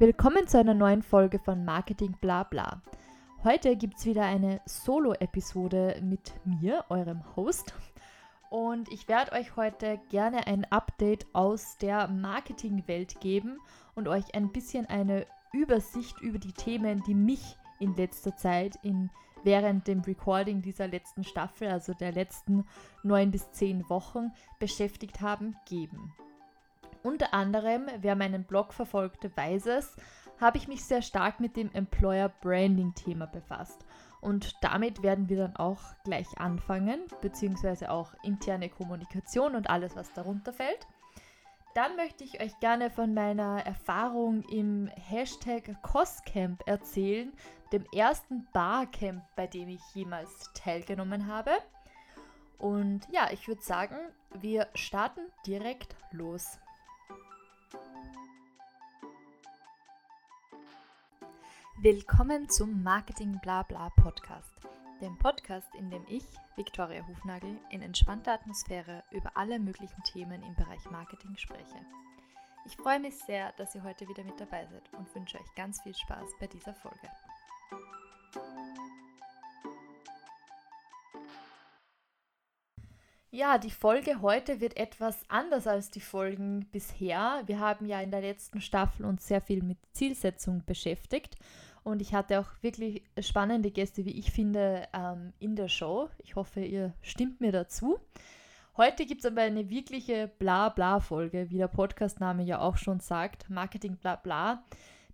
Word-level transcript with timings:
Willkommen 0.00 0.48
zu 0.48 0.58
einer 0.58 0.72
neuen 0.72 1.02
Folge 1.02 1.38
von 1.38 1.66
Marketing 1.66 2.16
Blabla. 2.22 2.80
Heute 3.44 3.76
gibt 3.76 3.98
es 3.98 4.06
wieder 4.06 4.24
eine 4.24 4.62
Solo-Episode 4.64 6.00
mit 6.02 6.32
mir, 6.46 6.86
eurem 6.88 7.20
Host. 7.36 7.74
Und 8.48 8.90
ich 8.90 9.08
werde 9.08 9.32
euch 9.32 9.56
heute 9.56 10.00
gerne 10.08 10.46
ein 10.46 10.64
Update 10.72 11.26
aus 11.34 11.76
der 11.76 12.08
Marketingwelt 12.08 13.20
geben 13.20 13.58
und 13.94 14.08
euch 14.08 14.34
ein 14.34 14.50
bisschen 14.50 14.86
eine 14.86 15.26
Übersicht 15.52 16.18
über 16.22 16.38
die 16.38 16.54
Themen, 16.54 17.02
die 17.06 17.14
mich 17.14 17.58
in 17.78 17.94
letzter 17.94 18.34
Zeit 18.34 18.76
in 18.82 19.10
während 19.44 19.86
dem 19.86 20.00
Recording 20.00 20.62
dieser 20.62 20.88
letzten 20.88 21.24
Staffel, 21.24 21.68
also 21.68 21.92
der 21.92 22.12
letzten 22.12 22.64
neun 23.02 23.30
bis 23.30 23.52
zehn 23.52 23.86
Wochen, 23.90 24.32
beschäftigt 24.58 25.20
haben, 25.20 25.56
geben. 25.68 26.14
Unter 27.02 27.32
anderem, 27.32 27.86
wer 27.98 28.14
meinen 28.14 28.44
Blog 28.44 28.74
verfolgte, 28.74 29.34
weiß 29.34 29.66
es, 29.66 29.96
habe 30.40 30.58
ich 30.58 30.68
mich 30.68 30.84
sehr 30.84 31.02
stark 31.02 31.40
mit 31.40 31.56
dem 31.56 31.70
Employer 31.72 32.28
Branding 32.28 32.94
Thema 32.94 33.26
befasst. 33.26 33.84
Und 34.20 34.62
damit 34.62 35.02
werden 35.02 35.28
wir 35.28 35.38
dann 35.38 35.56
auch 35.56 35.80
gleich 36.04 36.38
anfangen, 36.38 37.00
beziehungsweise 37.22 37.90
auch 37.90 38.12
interne 38.22 38.68
Kommunikation 38.68 39.54
und 39.54 39.70
alles, 39.70 39.96
was 39.96 40.12
darunter 40.12 40.52
fällt. 40.52 40.86
Dann 41.74 41.96
möchte 41.96 42.24
ich 42.24 42.40
euch 42.42 42.58
gerne 42.60 42.90
von 42.90 43.14
meiner 43.14 43.64
Erfahrung 43.64 44.42
im 44.50 44.88
Hashtag 44.88 45.80
Costcamp 45.82 46.62
erzählen, 46.66 47.32
dem 47.72 47.84
ersten 47.94 48.46
Barcamp, 48.52 49.22
bei 49.36 49.46
dem 49.46 49.68
ich 49.68 49.80
jemals 49.94 50.50
teilgenommen 50.52 51.28
habe. 51.28 51.52
Und 52.58 53.06
ja, 53.10 53.28
ich 53.32 53.46
würde 53.46 53.62
sagen, 53.62 53.96
wir 54.40 54.68
starten 54.74 55.20
direkt 55.46 55.94
los. 56.10 56.58
Willkommen 61.82 62.46
zum 62.50 62.82
Marketing 62.82 63.40
Blabla 63.40 63.88
Podcast, 63.96 64.52
dem 65.00 65.16
Podcast, 65.16 65.74
in 65.78 65.88
dem 65.88 66.04
ich, 66.10 66.24
Viktoria 66.54 67.06
Hufnagel, 67.08 67.56
in 67.70 67.80
entspannter 67.80 68.34
Atmosphäre 68.34 69.02
über 69.12 69.34
alle 69.34 69.58
möglichen 69.58 70.02
Themen 70.02 70.42
im 70.42 70.54
Bereich 70.56 70.84
Marketing 70.90 71.34
spreche. 71.38 71.80
Ich 72.66 72.76
freue 72.76 73.00
mich 73.00 73.14
sehr, 73.16 73.52
dass 73.52 73.74
ihr 73.74 73.82
heute 73.82 74.06
wieder 74.06 74.22
mit 74.24 74.38
dabei 74.38 74.66
seid 74.66 74.92
und 74.92 75.14
wünsche 75.14 75.38
euch 75.38 75.54
ganz 75.56 75.80
viel 75.80 75.94
Spaß 75.94 76.28
bei 76.38 76.48
dieser 76.48 76.74
Folge. 76.74 77.08
Ja, 83.30 83.56
die 83.56 83.70
Folge 83.70 84.20
heute 84.20 84.60
wird 84.60 84.76
etwas 84.76 85.18
anders 85.28 85.66
als 85.66 85.88
die 85.88 86.00
Folgen 86.00 86.68
bisher. 86.72 87.42
Wir 87.46 87.58
haben 87.58 87.86
ja 87.86 88.02
in 88.02 88.10
der 88.10 88.20
letzten 88.20 88.60
Staffel 88.60 89.06
uns 89.06 89.26
sehr 89.26 89.40
viel 89.40 89.62
mit 89.62 89.78
Zielsetzung 89.94 90.62
beschäftigt 90.66 91.36
und 91.82 92.02
ich 92.02 92.14
hatte 92.14 92.40
auch 92.40 92.48
wirklich 92.60 93.02
spannende 93.20 93.70
Gäste, 93.70 94.04
wie 94.04 94.18
ich 94.18 94.30
finde, 94.30 94.86
ähm, 94.92 95.32
in 95.38 95.56
der 95.56 95.68
Show. 95.68 96.08
Ich 96.18 96.36
hoffe, 96.36 96.60
ihr 96.60 96.92
stimmt 97.02 97.40
mir 97.40 97.52
dazu. 97.52 97.98
Heute 98.76 99.04
gibt 99.04 99.24
es 99.24 99.30
aber 99.30 99.42
eine 99.42 99.68
wirkliche 99.68 100.30
Bla-Bla-Folge, 100.38 101.50
wie 101.50 101.58
der 101.58 101.68
Podcastname 101.68 102.44
ja 102.44 102.60
auch 102.60 102.76
schon 102.76 103.00
sagt, 103.00 103.50
Marketing 103.50 103.96
Bla-Bla. 103.96 104.62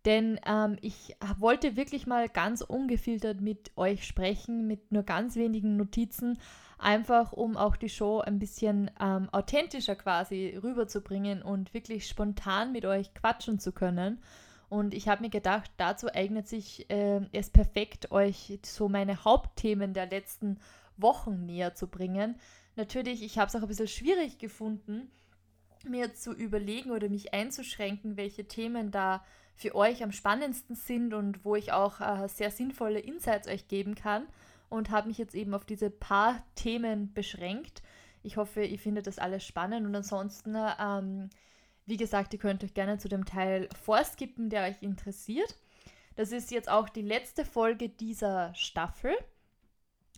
Denn 0.04 0.38
ähm, 0.46 0.76
ich 0.82 1.16
wollte 1.38 1.76
wirklich 1.76 2.06
mal 2.06 2.28
ganz 2.28 2.60
ungefiltert 2.60 3.40
mit 3.40 3.72
euch 3.76 4.06
sprechen, 4.06 4.68
mit 4.68 4.92
nur 4.92 5.02
ganz 5.02 5.34
wenigen 5.34 5.76
Notizen, 5.76 6.38
einfach 6.78 7.32
um 7.32 7.56
auch 7.56 7.76
die 7.76 7.88
Show 7.88 8.20
ein 8.20 8.38
bisschen 8.38 8.88
ähm, 9.00 9.28
authentischer 9.32 9.96
quasi 9.96 10.56
rüberzubringen 10.62 11.42
und 11.42 11.74
wirklich 11.74 12.06
spontan 12.06 12.70
mit 12.70 12.84
euch 12.84 13.14
quatschen 13.14 13.58
zu 13.58 13.72
können. 13.72 14.22
Und 14.68 14.94
ich 14.94 15.08
habe 15.08 15.22
mir 15.22 15.30
gedacht, 15.30 15.70
dazu 15.76 16.12
eignet 16.12 16.48
sich 16.48 16.90
äh, 16.90 17.20
es 17.32 17.50
perfekt, 17.50 18.10
euch 18.10 18.58
so 18.64 18.88
meine 18.88 19.24
Hauptthemen 19.24 19.94
der 19.94 20.06
letzten 20.06 20.58
Wochen 20.96 21.46
näher 21.46 21.74
zu 21.74 21.86
bringen. 21.86 22.36
Natürlich, 22.74 23.22
ich 23.22 23.38
habe 23.38 23.48
es 23.48 23.54
auch 23.54 23.62
ein 23.62 23.68
bisschen 23.68 23.88
schwierig 23.88 24.38
gefunden, 24.38 25.10
mir 25.84 26.14
zu 26.14 26.32
überlegen 26.32 26.90
oder 26.90 27.08
mich 27.08 27.32
einzuschränken, 27.32 28.16
welche 28.16 28.46
Themen 28.46 28.90
da 28.90 29.24
für 29.54 29.74
euch 29.74 30.02
am 30.02 30.12
spannendsten 30.12 30.76
sind 30.76 31.14
und 31.14 31.44
wo 31.44 31.56
ich 31.56 31.72
auch 31.72 32.00
äh, 32.00 32.28
sehr 32.28 32.50
sinnvolle 32.50 32.98
Insights 32.98 33.48
euch 33.48 33.68
geben 33.68 33.94
kann 33.94 34.26
und 34.68 34.90
habe 34.90 35.08
mich 35.08 35.18
jetzt 35.18 35.34
eben 35.34 35.54
auf 35.54 35.64
diese 35.64 35.90
paar 35.90 36.42
Themen 36.56 37.12
beschränkt. 37.14 37.82
Ich 38.22 38.36
hoffe, 38.36 38.64
ihr 38.64 38.78
findet 38.78 39.06
das 39.06 39.18
alles 39.18 39.46
spannend 39.46 39.86
und 39.86 39.94
ansonsten 39.94 40.56
ähm, 40.78 41.30
wie 41.86 41.96
gesagt, 41.96 42.32
ihr 42.32 42.38
könnt 42.38 42.62
euch 42.64 42.74
gerne 42.74 42.98
zu 42.98 43.08
dem 43.08 43.24
Teil 43.24 43.68
vorskippen, 43.82 44.50
der 44.50 44.64
euch 44.64 44.82
interessiert. 44.82 45.56
Das 46.16 46.32
ist 46.32 46.50
jetzt 46.50 46.68
auch 46.68 46.88
die 46.88 47.02
letzte 47.02 47.44
Folge 47.44 47.88
dieser 47.88 48.54
Staffel. 48.54 49.14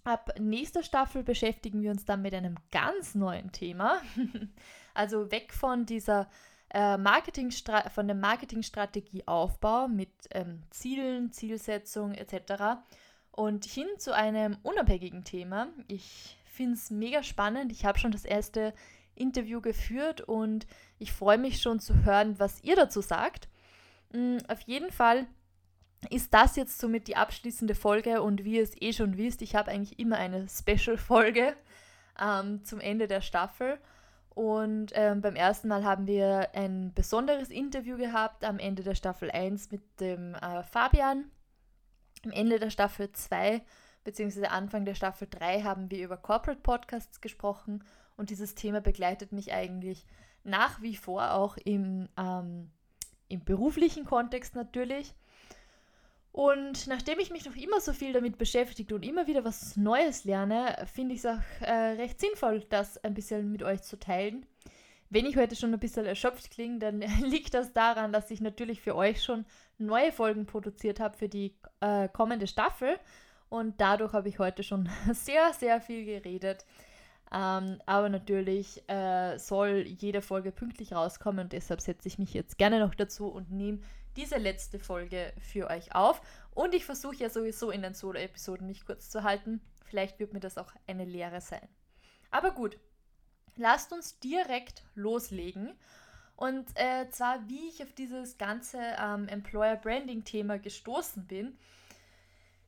Ab 0.05 0.33
nächster 0.39 0.83
Staffel 0.83 1.23
beschäftigen 1.23 1.83
wir 1.83 1.91
uns 1.91 2.05
dann 2.05 2.23
mit 2.23 2.33
einem 2.33 2.57
ganz 2.71 3.15
neuen 3.15 3.53
Thema. 3.53 4.01
also 4.95 5.31
weg 5.31 5.53
von 5.53 5.85
dieser 5.85 6.31
äh, 6.71 6.99
von 7.91 8.09
dem 8.09 8.21
Marketingstrategieaufbau 8.21 9.89
mit 9.89 10.11
ähm, 10.31 10.63
Zielen, 10.71 11.33
Zielsetzung 11.33 12.13
etc. 12.13 12.81
und 13.33 13.65
hin 13.65 13.89
zu 13.99 14.15
einem 14.15 14.57
unabhängigen 14.63 15.25
Thema. 15.25 15.69
Ich 15.89 16.39
finde 16.47 16.75
es 16.75 16.91
mega 16.91 17.23
spannend. 17.23 17.73
Ich 17.73 17.85
habe 17.85 17.99
schon 17.99 18.13
das 18.13 18.25
erste 18.25 18.75
Interview 19.19 19.61
geführt 19.61 20.21
und 20.21 20.67
ich 20.99 21.13
freue 21.13 21.39
mich 21.39 21.61
schon 21.61 21.81
zu 21.81 22.05
hören, 22.05 22.39
was 22.39 22.63
ihr 22.63 22.77
dazu 22.77 23.01
sagt. 23.01 23.49
Mm, 24.13 24.39
auf 24.49 24.61
jeden 24.63 24.91
Fall 24.91 25.27
ist 26.11 26.33
das 26.33 26.57
jetzt 26.57 26.79
somit 26.79 27.09
die 27.09 27.17
abschließende 27.17 27.75
Folge 27.75 28.23
und 28.23 28.45
wie 28.45 28.57
ihr 28.57 28.63
es 28.63 28.81
eh 28.81 28.93
schon 28.93 29.17
wisst, 29.17 29.43
ich 29.43 29.55
habe 29.55 29.71
eigentlich 29.71 29.99
immer 29.99 30.17
eine 30.17 30.47
Special-Folge 30.49 31.57
ähm, 32.21 32.65
zum 32.65 32.81
Ende 32.81 33.09
der 33.09 33.21
Staffel. 33.21 33.79
Und 34.31 34.93
ähm, 34.95 35.21
beim 35.21 35.35
ersten 35.35 35.67
Mal 35.67 35.85
haben 35.85 36.07
wir 36.07 36.55
ein 36.55 36.93
besonderes 36.95 37.51
Interview 37.51 37.97
gehabt 37.97 38.45
am 38.45 38.61
Ende 38.61 38.85
der 38.85 38.95
Staffel 38.95 39.31
1 39.31 39.73
mit 39.73 39.83
dem 40.01 40.35
äh, 40.37 40.63
Fabian. 40.63 41.25
Am 42.25 42.31
Ende 42.31 42.61
der 42.61 42.71
Staffel 42.71 43.11
2 43.11 43.63
bzw. 44.05 44.47
Anfang 44.47 44.85
der 44.85 44.95
Staffel 44.95 45.27
3 45.29 45.63
haben 45.63 45.91
wir 45.91 46.05
über 46.05 46.17
Corporate 46.17 46.61
Podcasts 46.61 47.21
gesprochen 47.21 47.83
und 48.19 48.31
dieses 48.31 48.55
Thema 48.55 48.81
begleitet 48.83 49.33
mich 49.33 49.53
eigentlich 49.53 50.05
nach 50.45 50.83
wie 50.83 50.97
vor 50.97 51.33
auch 51.33 51.57
im, 51.57 52.09
ähm, 52.19 52.71
im 53.29 53.45
beruflichen 53.45 54.05
Kontext 54.05 54.55
natürlich. 54.55 55.15
Und 56.33 56.87
nachdem 56.89 57.21
ich 57.21 57.31
mich 57.31 57.47
noch 57.47 57.57
immer 57.57 57.81
so 57.81 57.93
viel 57.93 58.13
damit 58.13 58.37
beschäftigt 58.37 58.93
und 58.93 59.05
immer 59.05 59.27
wieder 59.27 59.45
was 59.45 59.77
Neues 59.77 60.25
lerne, 60.25 60.87
finde 60.93 61.15
ich 61.15 61.21
es 61.21 61.27
auch 61.27 61.41
äh, 61.61 61.73
recht 61.73 62.21
sinnvoll, 62.21 62.65
das 62.69 63.03
ein 63.03 63.15
bisschen 63.15 63.51
mit 63.51 63.63
euch 63.63 63.83
zu 63.83 63.99
teilen. 63.99 64.47
Wenn 65.11 65.25
ich 65.25 65.37
heute 65.37 65.57
schon 65.57 65.73
ein 65.73 65.81
bisschen 65.81 66.05
erschöpft 66.05 66.51
klinge, 66.51 66.81
dann 66.81 67.01
liegt 67.23 67.55
das 67.55 67.73
daran, 67.73 68.13
dass 68.13 68.31
ich 68.31 68.41
natürlich 68.41 68.81
für 68.81 68.95
euch 68.95 69.23
schon 69.23 69.47
neue 69.79 70.13
Folgen 70.13 70.45
produziert 70.45 71.01
habe 71.01 71.17
für 71.17 71.29
die 71.29 71.55
äh, 71.81 72.09
kommende 72.09 72.47
Staffel. 72.47 72.99
Und 73.49 73.81
dadurch 73.81 74.13
habe 74.13 74.29
ich 74.29 74.39
heute 74.39 74.63
schon 74.63 74.89
sehr, 75.13 75.53
sehr 75.55 75.81
viel 75.81 76.05
geredet. 76.05 76.65
Ähm, 77.33 77.81
aber 77.85 78.09
natürlich 78.09 78.89
äh, 78.89 79.39
soll 79.39 79.85
jede 79.87 80.23
Folge 80.23 80.51
pünktlich 80.51 80.93
rauskommen 80.93 81.45
und 81.45 81.53
deshalb 81.53 81.81
setze 81.81 82.09
ich 82.09 82.19
mich 82.19 82.33
jetzt 82.33 82.57
gerne 82.57 82.81
noch 82.81 82.95
dazu 82.95 83.29
und 83.29 83.51
nehme 83.51 83.81
diese 84.17 84.37
letzte 84.37 84.79
Folge 84.79 85.33
für 85.39 85.69
euch 85.69 85.95
auf. 85.95 86.21
Und 86.53 86.75
ich 86.75 86.85
versuche 86.85 87.17
ja 87.17 87.31
sowieso 87.31 87.71
in 87.71 87.83
den 87.83 87.95
Solo-Episoden 87.95 88.67
mich 88.67 88.85
kurz 88.85 89.11
zu 89.11 89.23
halten. 89.23 89.61
Vielleicht 89.85 90.19
wird 90.19 90.33
mir 90.33 90.41
das 90.41 90.59
auch 90.59 90.73
eine 90.87 91.05
Lehre 91.05 91.41
sein. 91.41 91.69
Aber 92.31 92.51
gut, 92.51 92.79
lasst 93.57 93.93
uns 93.93 94.19
direkt 94.19 94.83
loslegen. 94.95 95.73
Und 96.37 96.67
äh, 96.75 97.09
zwar, 97.11 97.49
wie 97.49 97.69
ich 97.69 97.83
auf 97.83 97.93
dieses 97.93 98.39
ganze 98.39 98.79
ähm, 98.99 99.29
Employer 99.29 99.77
Branding 99.77 100.25
Thema 100.25 100.59
gestoßen 100.59 101.27
bin. 101.27 101.59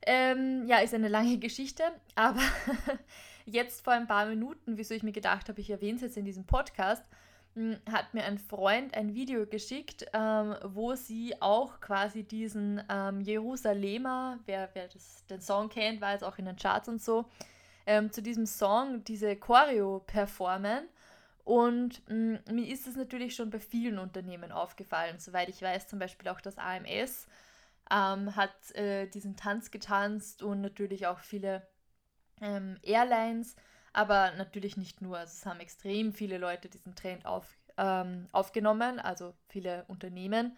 Ähm, 0.03 0.67
ja, 0.67 0.79
ist 0.79 0.95
eine 0.95 1.09
lange 1.09 1.39
Geschichte, 1.41 1.85
aber 2.15 2.43
jetzt 3.45 3.85
vor 3.85 3.93
ein 3.93 4.07
paar 4.07 4.27
Minuten, 4.27 4.77
wieso 4.77 4.95
ich 4.95 5.03
mir 5.03 5.13
gedacht 5.13 5.49
habe, 5.49 5.61
ich 5.61 5.71
erwähne 5.71 5.97
es 5.97 6.03
jetzt 6.03 6.17
in 6.17 6.25
diesem 6.25 6.47
Podcast, 6.47 7.05
hm, 7.55 7.79
hat 7.91 8.15
mir 8.15 8.25
ein 8.25 8.39
Freund 8.39 8.95
ein 8.95 9.15
Video 9.15 9.45
geschickt, 9.47 10.07
ähm, 10.13 10.55
wo 10.65 10.95
sie 10.95 11.35
auch 11.41 11.81
quasi 11.81 12.23
diesen 12.23 12.83
ähm, 12.89 13.21
Jerusalemer, 13.21 14.39
wer, 14.47 14.71
wer 14.75 14.89
das, 14.89 15.27
den 15.27 15.41
Song 15.41 15.69
kennt, 15.69 16.01
war 16.01 16.13
jetzt 16.13 16.23
auch 16.25 16.39
in 16.39 16.45
den 16.45 16.57
Charts 16.57 16.89
und 16.89 17.03
so, 17.03 17.25
ähm, 17.87 18.13
zu 18.13 18.23
diesem 18.23 18.47
Song 18.47 19.03
diese 19.05 19.35
Choreo 19.37 20.01
performen. 20.07 20.89
Und 21.43 22.09
mh, 22.09 22.39
hm, 22.47 22.55
mir 22.55 22.69
ist 22.69 22.87
es 22.87 22.95
natürlich 22.95 23.35
schon 23.35 23.51
bei 23.51 23.59
vielen 23.59 23.99
Unternehmen 23.99 24.53
aufgefallen. 24.53 25.19
Soweit 25.19 25.49
ich 25.49 25.61
weiß, 25.61 25.89
zum 25.89 25.99
Beispiel 25.99 26.29
auch 26.29 26.41
das 26.41 26.57
AMS 26.57 27.27
ähm, 27.91 28.37
hat 28.37 28.71
äh, 28.77 29.09
diesen 29.09 29.37
Tanz 29.37 29.73
getanzt 29.73 30.43
und 30.43 30.61
natürlich 30.61 31.09
auch 31.09 31.19
viele 31.19 31.67
ähm, 32.41 32.79
Airlines, 32.83 33.57
aber 33.93 34.33
natürlich 34.37 34.77
nicht 34.77 35.03
nur. 35.03 35.19
Also 35.19 35.33
es 35.37 35.47
haben 35.47 35.61
extrem 35.61 36.13
viele 36.13 36.39
Leute 36.39 36.69
diesen 36.69 36.95
Trend 36.95 37.27
auf, 37.27 37.57
ähm, 37.77 38.27
aufgenommen, 38.33 38.99
also 38.99 39.35
viele 39.49 39.85
Unternehmen. 39.89 40.57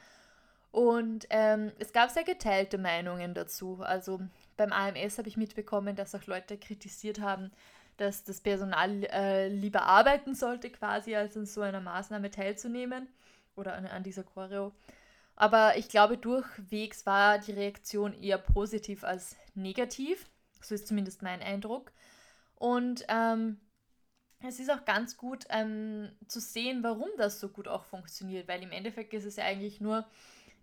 Und 0.70 1.26
ähm, 1.28 1.70
es 1.78 1.92
gab 1.92 2.10
sehr 2.10 2.24
geteilte 2.24 2.78
Meinungen 2.78 3.34
dazu. 3.34 3.80
Also 3.82 4.20
beim 4.56 4.72
AMS 4.72 5.18
habe 5.18 5.28
ich 5.28 5.36
mitbekommen, 5.36 5.96
dass 5.96 6.14
auch 6.14 6.26
Leute 6.26 6.56
kritisiert 6.56 7.20
haben, 7.20 7.50
dass 7.98 8.24
das 8.24 8.40
Personal 8.40 9.04
äh, 9.04 9.48
lieber 9.48 9.82
arbeiten 9.82 10.34
sollte, 10.34 10.70
quasi, 10.70 11.14
als 11.14 11.36
an 11.36 11.44
so 11.44 11.60
einer 11.60 11.80
Maßnahme 11.80 12.30
teilzunehmen 12.30 13.06
oder 13.54 13.74
an, 13.74 13.86
an 13.86 14.02
dieser 14.02 14.24
Choreo. 14.24 14.72
Aber 15.36 15.76
ich 15.76 15.88
glaube, 15.88 16.16
durchwegs 16.16 17.04
war 17.04 17.38
die 17.38 17.52
Reaktion 17.52 18.14
eher 18.14 18.38
positiv 18.38 19.04
als 19.04 19.36
negativ. 19.54 20.26
So 20.64 20.74
ist 20.74 20.86
zumindest 20.86 21.22
mein 21.22 21.40
Eindruck. 21.40 21.92
Und 22.54 23.04
ähm, 23.08 23.60
es 24.40 24.58
ist 24.58 24.70
auch 24.70 24.84
ganz 24.84 25.16
gut 25.16 25.44
ähm, 25.50 26.10
zu 26.26 26.40
sehen, 26.40 26.82
warum 26.82 27.08
das 27.16 27.40
so 27.40 27.48
gut 27.48 27.68
auch 27.68 27.84
funktioniert, 27.84 28.48
weil 28.48 28.62
im 28.62 28.72
Endeffekt 28.72 29.14
ist 29.14 29.24
es 29.24 29.36
ja 29.36 29.44
eigentlich 29.44 29.80
nur 29.80 30.06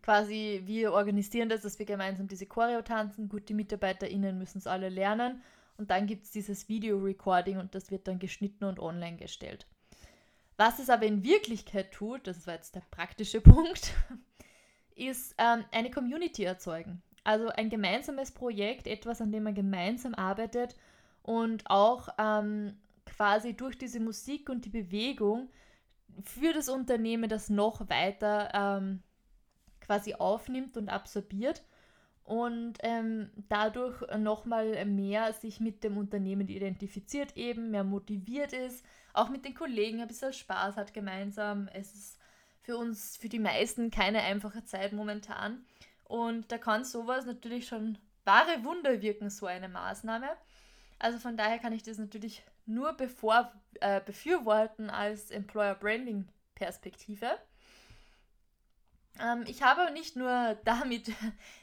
quasi, 0.02 0.62
wir 0.66 0.94
organisieren 0.94 1.50
das, 1.50 1.62
dass 1.62 1.80
wir 1.80 1.86
gemeinsam 1.86 2.28
diese 2.28 2.46
Choreo 2.46 2.82
tanzen. 2.82 3.30
Gut, 3.30 3.50
die 3.50 3.54
MitarbeiterInnen 3.54 4.38
müssen 4.38 4.58
es 4.60 4.68
alle 4.68 4.90
lernen. 4.90 5.42
Und 5.78 5.92
dann 5.92 6.08
gibt 6.08 6.26
es 6.26 6.32
dieses 6.32 6.68
Video-Recording 6.68 7.58
und 7.58 7.74
das 7.74 7.90
wird 7.90 8.08
dann 8.08 8.20
geschnitten 8.20 8.66
und 8.66 8.80
online 8.80 9.18
gestellt. 9.18 9.66
Was 10.58 10.80
es 10.80 10.90
aber 10.90 11.06
in 11.06 11.24
Wirklichkeit 11.24 11.94
tut, 11.94 12.28
das 12.28 12.46
war 12.46 12.56
jetzt 12.56 12.76
der 12.76 12.84
praktische 12.92 13.40
Punkt, 13.42 13.94
ist 14.94 15.36
ähm, 15.38 15.64
eine 15.72 15.90
Community 15.90 16.44
erzeugen. 16.44 17.02
Also 17.24 17.50
ein 17.50 17.70
gemeinsames 17.70 18.32
Projekt, 18.32 18.88
etwas, 18.88 19.22
an 19.22 19.32
dem 19.32 19.44
man 19.44 19.56
gemeinsam 19.56 20.16
arbeitet 20.16 20.76
und 21.22 21.70
auch 21.70 22.10
ähm, 22.18 22.78
quasi 23.06 23.54
durch 23.54 23.78
diese 23.78 24.00
Musik 24.00 24.50
und 24.50 24.66
die 24.66 24.70
Bewegung 24.70 25.50
für 26.24 26.54
das 26.54 26.70
Unternehmen 26.70 27.30
das 27.30 27.50
noch 27.50 27.90
weiter 27.90 28.50
ähm, 28.54 29.04
quasi 29.82 30.14
aufnimmt 30.16 30.78
und 30.78 30.90
absorbiert 30.90 31.64
und 32.24 32.78
ähm, 32.84 33.32
dadurch 33.48 34.02
nochmal 34.18 34.86
mehr 34.86 35.34
sich 35.34 35.60
mit 35.60 35.84
dem 35.84 35.98
Unternehmen 35.98 36.48
identifiziert, 36.48 37.36
eben 37.36 37.72
mehr 37.72 37.84
motiviert 37.84 38.54
ist, 38.54 38.86
auch 39.14 39.30
mit 39.30 39.46
den 39.46 39.56
Kollegen 39.56 40.00
ein 40.00 40.08
bisschen 40.08 40.32
Spaß 40.32 40.78
hat 40.78 40.94
gemeinsam. 40.94 41.68
Es 41.74 41.94
ist 41.96 42.20
für 42.62 42.78
uns, 42.78 43.18
für 43.18 43.30
die 43.30 43.40
meisten 43.40 43.90
keine 43.90 44.22
einfache 44.22 44.64
Zeit 44.64 44.94
momentan. 44.94 45.66
Und 46.10 46.52
da 46.52 46.58
kann 46.58 46.84
sowas 46.84 47.28
natürlich 47.28 47.68
schon 47.68 48.00
wahre 48.26 48.64
Wunder 48.64 49.00
wirken, 49.04 49.30
so 49.30 49.46
eine 49.46 49.70
Maßnahme. 49.70 50.28
Also 50.98 51.20
von 51.20 51.38
daher 51.38 51.60
kann 51.60 51.72
ich 51.72 51.84
das 51.84 52.00
natürlich 52.00 52.44
nur 52.66 52.94
bevor, 52.94 53.54
äh, 53.80 54.02
befürworten 54.02 54.90
als 54.90 55.30
Employer 55.30 55.76
Branding 55.76 56.28
Perspektive. 56.56 57.38
Ähm, 59.22 59.44
ich 59.46 59.62
habe 59.62 59.92
nicht 59.94 60.16
nur 60.16 60.58
damit, 60.66 61.12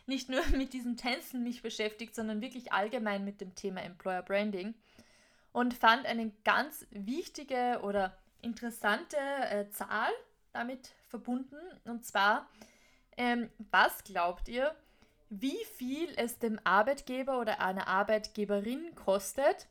nicht 0.06 0.28
nur 0.28 0.46
mit 0.52 0.72
diesen 0.72 0.96
Tänzen 0.96 1.42
mich 1.42 1.60
beschäftigt, 1.60 2.14
sondern 2.14 2.40
wirklich 2.40 2.72
allgemein 2.72 3.24
mit 3.24 3.40
dem 3.40 3.56
Thema 3.56 3.82
Employer 3.82 4.22
Branding 4.22 4.74
und 5.52 5.74
fand 5.74 6.06
eine 6.06 6.30
ganz 6.44 6.86
wichtige 6.90 7.80
oder 7.82 8.16
interessante 8.42 9.16
äh, 9.50 9.68
Zahl 9.70 10.12
damit 10.52 10.92
verbunden. 11.08 11.56
Und 11.84 12.04
zwar, 12.04 12.48
ähm, 13.16 13.50
was 13.70 14.04
glaubt 14.04 14.48
ihr, 14.48 14.74
wie 15.28 15.64
viel 15.76 16.12
es 16.16 16.38
dem 16.38 16.60
Arbeitgeber 16.64 17.40
oder 17.40 17.60
einer 17.60 17.88
Arbeitgeberin 17.88 18.94
kostet, 18.94 19.66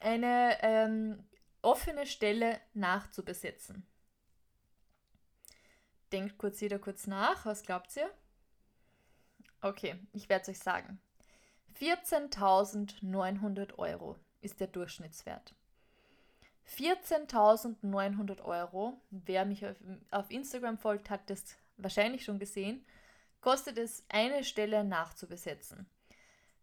eine 0.00 0.58
ähm, 0.62 1.22
offene 1.60 2.06
Stelle 2.06 2.60
nachzubesetzen? 2.74 3.86
Denkt 6.12 6.38
kurz 6.38 6.60
jeder 6.60 6.78
kurz 6.78 7.06
nach. 7.06 7.46
Was 7.46 7.62
glaubt 7.62 7.96
ihr? 7.96 8.10
Okay, 9.60 9.98
ich 10.12 10.28
werde 10.28 10.42
es 10.42 10.48
euch 10.48 10.58
sagen. 10.58 11.00
14.900 11.80 13.78
Euro 13.78 14.18
ist 14.40 14.60
der 14.60 14.66
Durchschnittswert. 14.66 15.54
14.900 16.76 18.42
Euro, 18.42 19.00
wer 19.10 19.44
mich 19.44 19.66
auf, 19.66 19.76
auf 20.10 20.30
Instagram 20.30 20.78
folgt, 20.78 21.10
hat 21.10 21.28
das 21.30 21.56
wahrscheinlich 21.76 22.24
schon 22.24 22.38
gesehen, 22.38 22.84
kostet 23.40 23.78
es 23.78 24.04
eine 24.08 24.44
Stelle 24.44 24.84
nachzubesetzen. 24.84 25.86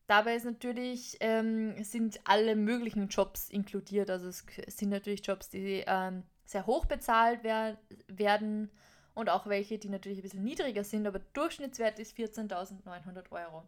Dabei 0.08 0.36
ist 0.36 0.46
natürlich, 0.46 1.18
ähm, 1.20 1.84
sind 1.84 2.20
alle 2.24 2.56
möglichen 2.56 3.10
Jobs 3.10 3.50
inkludiert. 3.50 4.10
Also 4.10 4.30
es 4.30 4.44
sind 4.68 4.90
natürlich 4.90 5.26
Jobs, 5.26 5.50
die 5.50 5.84
ähm, 5.86 6.24
sehr 6.46 6.66
hoch 6.66 6.86
bezahlt 6.86 7.42
wer 7.44 7.78
werden 8.08 8.72
und 9.14 9.30
auch 9.30 9.46
welche, 9.46 9.78
die 9.78 9.90
natürlich 9.90 10.20
ein 10.20 10.24
bisschen 10.24 10.44
niedriger 10.44 10.84
sind, 10.84 11.06
aber 11.06 11.20
Durchschnittswert 11.34 12.00
ist 12.00 12.18
14.900 12.18 13.32
Euro. 13.32 13.64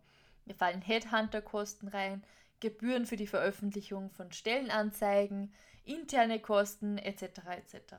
Hier 0.46 0.56
fallen 0.56 0.82
Headhunter-Kosten 0.82 1.90
rein, 1.90 2.24
Gebühren 2.60 3.06
für 3.06 3.18
die 3.18 3.28
Veröffentlichung 3.28 4.10
von 4.12 4.32
Stellenanzeigen, 4.32 5.54
interne 5.84 6.40
Kosten 6.40 6.98
etc. 6.98 7.24
etc. 7.58 7.96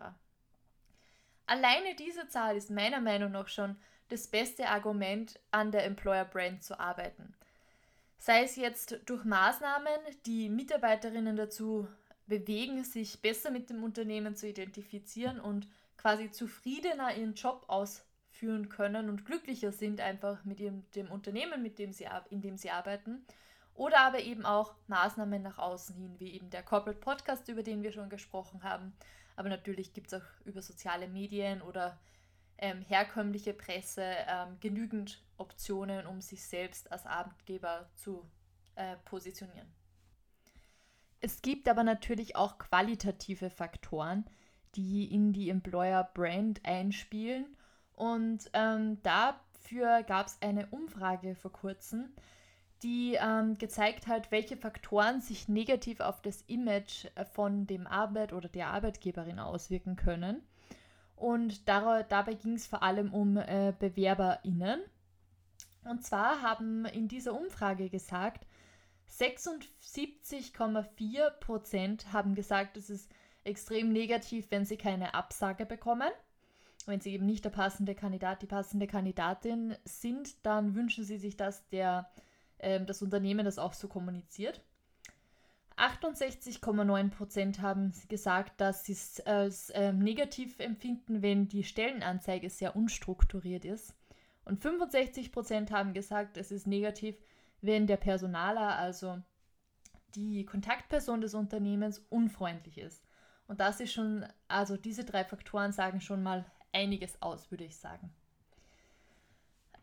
Alleine 1.46 1.94
diese 1.96 2.28
Zahl 2.28 2.56
ist 2.56 2.70
meiner 2.70 3.00
Meinung 3.00 3.32
nach 3.32 3.48
schon 3.48 3.76
das 4.08 4.28
beste 4.28 4.68
Argument, 4.68 5.40
an 5.50 5.72
der 5.72 5.84
Employer 5.84 6.24
Brand 6.24 6.62
zu 6.62 6.78
arbeiten. 6.78 7.34
Sei 8.18 8.44
es 8.44 8.56
jetzt 8.56 9.00
durch 9.06 9.24
Maßnahmen, 9.24 9.98
die 10.26 10.48
Mitarbeiterinnen 10.48 11.34
dazu 11.34 11.88
bewegen, 12.26 12.84
sich 12.84 13.20
besser 13.20 13.50
mit 13.50 13.70
dem 13.70 13.82
Unternehmen 13.82 14.36
zu 14.36 14.48
identifizieren 14.48 15.40
und 15.40 15.66
quasi 15.96 16.30
zufriedener 16.30 17.16
ihren 17.16 17.34
Job 17.34 17.64
ausführen 17.68 18.68
können 18.68 19.08
und 19.08 19.24
glücklicher 19.24 19.72
sind 19.72 20.00
einfach 20.00 20.44
mit 20.44 20.60
ihrem, 20.60 20.88
dem 20.92 21.10
Unternehmen, 21.10 21.62
mit 21.62 21.78
dem 21.78 21.92
sie, 21.92 22.06
in 22.30 22.40
dem 22.40 22.56
sie 22.56 22.70
arbeiten. 22.70 23.26
Oder 23.74 24.00
aber 24.00 24.20
eben 24.20 24.44
auch 24.44 24.74
Maßnahmen 24.88 25.42
nach 25.42 25.58
außen 25.58 25.96
hin, 25.96 26.14
wie 26.18 26.32
eben 26.32 26.50
der 26.50 26.62
Corporate 26.62 27.00
Podcast, 27.00 27.48
über 27.48 27.62
den 27.62 27.82
wir 27.82 27.92
schon 27.92 28.10
gesprochen 28.10 28.62
haben. 28.62 28.92
Aber 29.36 29.48
natürlich 29.48 29.92
gibt 29.92 30.12
es 30.12 30.20
auch 30.20 30.26
über 30.44 30.62
soziale 30.62 31.08
Medien 31.08 31.62
oder 31.62 31.98
ähm, 32.58 32.82
herkömmliche 32.82 33.54
Presse 33.54 34.04
ähm, 34.04 34.58
genügend 34.60 35.22
Optionen, 35.36 36.06
um 36.06 36.20
sich 36.20 36.44
selbst 36.44 36.90
als 36.92 37.06
Arbeitgeber 37.06 37.90
zu 37.94 38.24
äh, 38.76 38.96
positionieren. 39.04 39.66
Es 41.20 41.42
gibt 41.42 41.68
aber 41.68 41.84
natürlich 41.84 42.36
auch 42.36 42.58
qualitative 42.58 43.50
Faktoren, 43.50 44.24
die 44.74 45.12
in 45.12 45.32
die 45.32 45.50
Employer 45.50 46.10
Brand 46.14 46.64
einspielen. 46.64 47.56
Und 47.92 48.50
ähm, 48.54 49.02
dafür 49.02 50.02
gab 50.02 50.26
es 50.26 50.38
eine 50.40 50.66
Umfrage 50.68 51.34
vor 51.36 51.52
kurzem, 51.52 52.12
die 52.82 53.18
ähm, 53.20 53.58
gezeigt 53.58 54.06
hat, 54.06 54.30
welche 54.30 54.56
Faktoren 54.56 55.20
sich 55.20 55.48
negativ 55.48 56.00
auf 56.00 56.22
das 56.22 56.42
Image 56.42 57.06
äh, 57.14 57.24
von 57.24 57.66
dem 57.66 57.86
Arbeit 57.86 58.32
oder 58.32 58.48
der 58.48 58.68
Arbeitgeberin 58.68 59.38
auswirken 59.38 59.96
können. 59.96 60.42
Und 61.16 61.68
dabei 61.68 62.34
ging 62.34 62.54
es 62.54 62.66
vor 62.66 62.82
allem 62.82 63.14
um 63.14 63.36
äh, 63.36 63.72
BewerberInnen. 63.78 64.80
Und 65.84 66.04
zwar 66.04 66.42
haben 66.42 66.84
in 66.84 67.06
dieser 67.06 67.34
Umfrage 67.34 67.90
gesagt, 67.90 68.44
76,4 69.08 71.30
Prozent 71.38 72.12
haben 72.12 72.34
gesagt, 72.34 72.76
es 72.76 72.90
ist 72.90 73.08
extrem 73.44 73.92
negativ, 73.92 74.50
wenn 74.50 74.64
sie 74.64 74.76
keine 74.76 75.14
Absage 75.14 75.66
bekommen. 75.66 76.10
Wenn 76.86 77.00
sie 77.00 77.12
eben 77.12 77.26
nicht 77.26 77.44
der 77.44 77.50
passende 77.50 77.94
Kandidat, 77.94 78.42
die 78.42 78.46
passende 78.46 78.86
Kandidatin 78.86 79.76
sind, 79.84 80.44
dann 80.44 80.74
wünschen 80.74 81.04
sie 81.04 81.18
sich, 81.18 81.36
dass 81.36 81.68
der, 81.68 82.10
äh, 82.62 82.84
das 82.84 83.02
Unternehmen 83.02 83.44
das 83.44 83.58
auch 83.58 83.74
so 83.74 83.88
kommuniziert. 83.88 84.62
68,9% 85.76 87.60
haben 87.60 87.92
gesagt, 88.08 88.60
dass 88.60 88.84
sie 88.84 88.92
es 88.92 89.20
als 89.20 89.70
äh, 89.70 89.92
negativ 89.92 90.58
empfinden, 90.58 91.22
wenn 91.22 91.48
die 91.48 91.64
Stellenanzeige 91.64 92.50
sehr 92.50 92.76
unstrukturiert 92.76 93.64
ist. 93.64 93.94
Und 94.44 94.62
65% 94.62 95.70
haben 95.70 95.94
gesagt, 95.94 96.36
es 96.36 96.50
ist 96.50 96.66
negativ, 96.66 97.16
wenn 97.60 97.86
der 97.86 97.96
Personaler, 97.96 98.76
also 98.76 99.18
die 100.14 100.44
Kontaktperson 100.44 101.20
des 101.20 101.34
Unternehmens, 101.34 101.98
unfreundlich 102.10 102.78
ist. 102.78 103.02
Und 103.46 103.60
das 103.60 103.80
ist 103.80 103.92
schon, 103.92 104.26
also 104.48 104.76
diese 104.76 105.04
drei 105.04 105.24
Faktoren 105.24 105.72
sagen 105.72 106.00
schon 106.00 106.22
mal 106.22 106.44
einiges 106.72 107.20
aus, 107.22 107.50
würde 107.50 107.64
ich 107.64 107.76
sagen. 107.76 108.12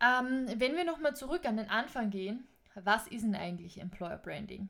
Ähm, 0.00 0.46
wenn 0.56 0.76
wir 0.76 0.84
nochmal 0.84 1.14
zurück 1.14 1.46
an 1.46 1.56
den 1.56 1.68
Anfang 1.68 2.10
gehen, 2.10 2.46
was 2.74 3.06
ist 3.08 3.22
denn 3.22 3.34
eigentlich 3.34 3.80
Employer 3.80 4.18
Branding? 4.18 4.68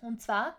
Und 0.00 0.22
zwar 0.22 0.56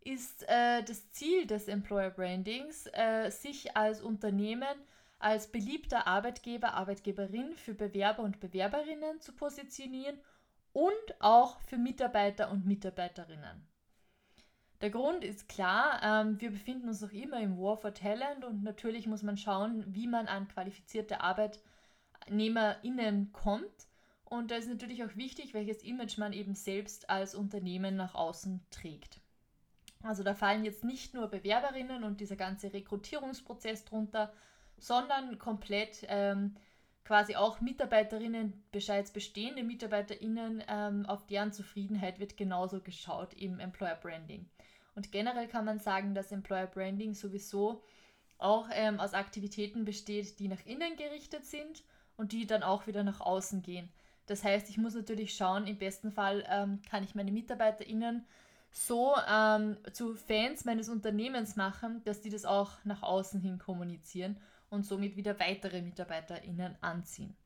ist 0.00 0.44
äh, 0.48 0.82
das 0.82 1.10
Ziel 1.10 1.46
des 1.46 1.68
Employer 1.68 2.10
Brandings, 2.10 2.86
äh, 2.92 3.30
sich 3.30 3.76
als 3.76 4.00
Unternehmen 4.00 4.76
als 5.18 5.50
beliebter 5.50 6.06
Arbeitgeber, 6.06 6.74
Arbeitgeberin 6.74 7.54
für 7.54 7.74
Bewerber 7.74 8.22
und 8.22 8.38
Bewerberinnen 8.38 9.20
zu 9.20 9.32
positionieren 9.32 10.18
und 10.72 10.92
auch 11.20 11.58
für 11.60 11.78
Mitarbeiter 11.78 12.50
und 12.50 12.66
Mitarbeiterinnen. 12.66 13.66
Der 14.82 14.90
Grund 14.90 15.24
ist 15.24 15.48
klar, 15.48 16.02
ähm, 16.02 16.38
wir 16.38 16.50
befinden 16.50 16.88
uns 16.88 17.00
noch 17.00 17.12
immer 17.12 17.40
im 17.40 17.56
War 17.56 17.78
for 17.78 17.94
Talent 17.94 18.44
und 18.44 18.62
natürlich 18.62 19.06
muss 19.06 19.22
man 19.22 19.38
schauen, 19.38 19.84
wie 19.88 20.06
man 20.06 20.28
an 20.28 20.48
qualifizierte 20.48 21.22
Arbeit 21.22 21.60
ArbeitnehmerInnen 22.26 23.32
kommt. 23.32 23.85
Und 24.28 24.50
da 24.50 24.56
ist 24.56 24.68
natürlich 24.68 25.04
auch 25.04 25.14
wichtig, 25.16 25.54
welches 25.54 25.82
Image 25.82 26.18
man 26.18 26.32
eben 26.32 26.54
selbst 26.54 27.08
als 27.08 27.34
Unternehmen 27.34 27.96
nach 27.96 28.14
außen 28.14 28.60
trägt. 28.70 29.20
Also 30.02 30.22
da 30.22 30.34
fallen 30.34 30.64
jetzt 30.64 30.84
nicht 30.84 31.14
nur 31.14 31.28
Bewerberinnen 31.28 32.04
und 32.04 32.20
dieser 32.20 32.36
ganze 32.36 32.72
Rekrutierungsprozess 32.72 33.84
drunter, 33.84 34.32
sondern 34.78 35.38
komplett 35.38 36.04
ähm, 36.08 36.56
quasi 37.04 37.36
auch 37.36 37.60
Mitarbeiterinnen, 37.60 38.64
bereits 38.72 39.12
bestehende 39.12 39.62
Mitarbeiterinnen, 39.62 40.62
ähm, 40.68 41.06
auf 41.06 41.24
deren 41.26 41.52
Zufriedenheit 41.52 42.18
wird 42.18 42.36
genauso 42.36 42.80
geschaut 42.80 43.32
im 43.34 43.60
Employer 43.60 43.94
Branding. 43.94 44.50
Und 44.96 45.12
generell 45.12 45.46
kann 45.46 45.64
man 45.64 45.78
sagen, 45.78 46.14
dass 46.14 46.32
Employer 46.32 46.66
Branding 46.66 47.14
sowieso 47.14 47.82
auch 48.38 48.68
ähm, 48.72 48.98
aus 48.98 49.14
Aktivitäten 49.14 49.84
besteht, 49.84 50.40
die 50.40 50.48
nach 50.48 50.64
innen 50.66 50.96
gerichtet 50.96 51.44
sind 51.44 51.84
und 52.16 52.32
die 52.32 52.46
dann 52.46 52.64
auch 52.64 52.86
wieder 52.88 53.04
nach 53.04 53.20
außen 53.20 53.62
gehen. 53.62 53.88
Das 54.26 54.42
heißt, 54.44 54.68
ich 54.68 54.78
muss 54.78 54.94
natürlich 54.94 55.34
schauen, 55.34 55.66
im 55.66 55.78
besten 55.78 56.12
Fall 56.12 56.44
ähm, 56.48 56.80
kann 56.90 57.04
ich 57.04 57.14
meine 57.14 57.30
MitarbeiterInnen 57.30 58.24
so 58.72 59.14
ähm, 59.28 59.78
zu 59.92 60.14
Fans 60.14 60.64
meines 60.64 60.88
Unternehmens 60.88 61.56
machen, 61.56 62.02
dass 62.04 62.20
die 62.20 62.30
das 62.30 62.44
auch 62.44 62.72
nach 62.84 63.02
außen 63.02 63.40
hin 63.40 63.58
kommunizieren 63.58 64.38
und 64.68 64.84
somit 64.84 65.16
wieder 65.16 65.38
weitere 65.38 65.80
MitarbeiterInnen 65.80 66.76
anziehen. 66.82 67.36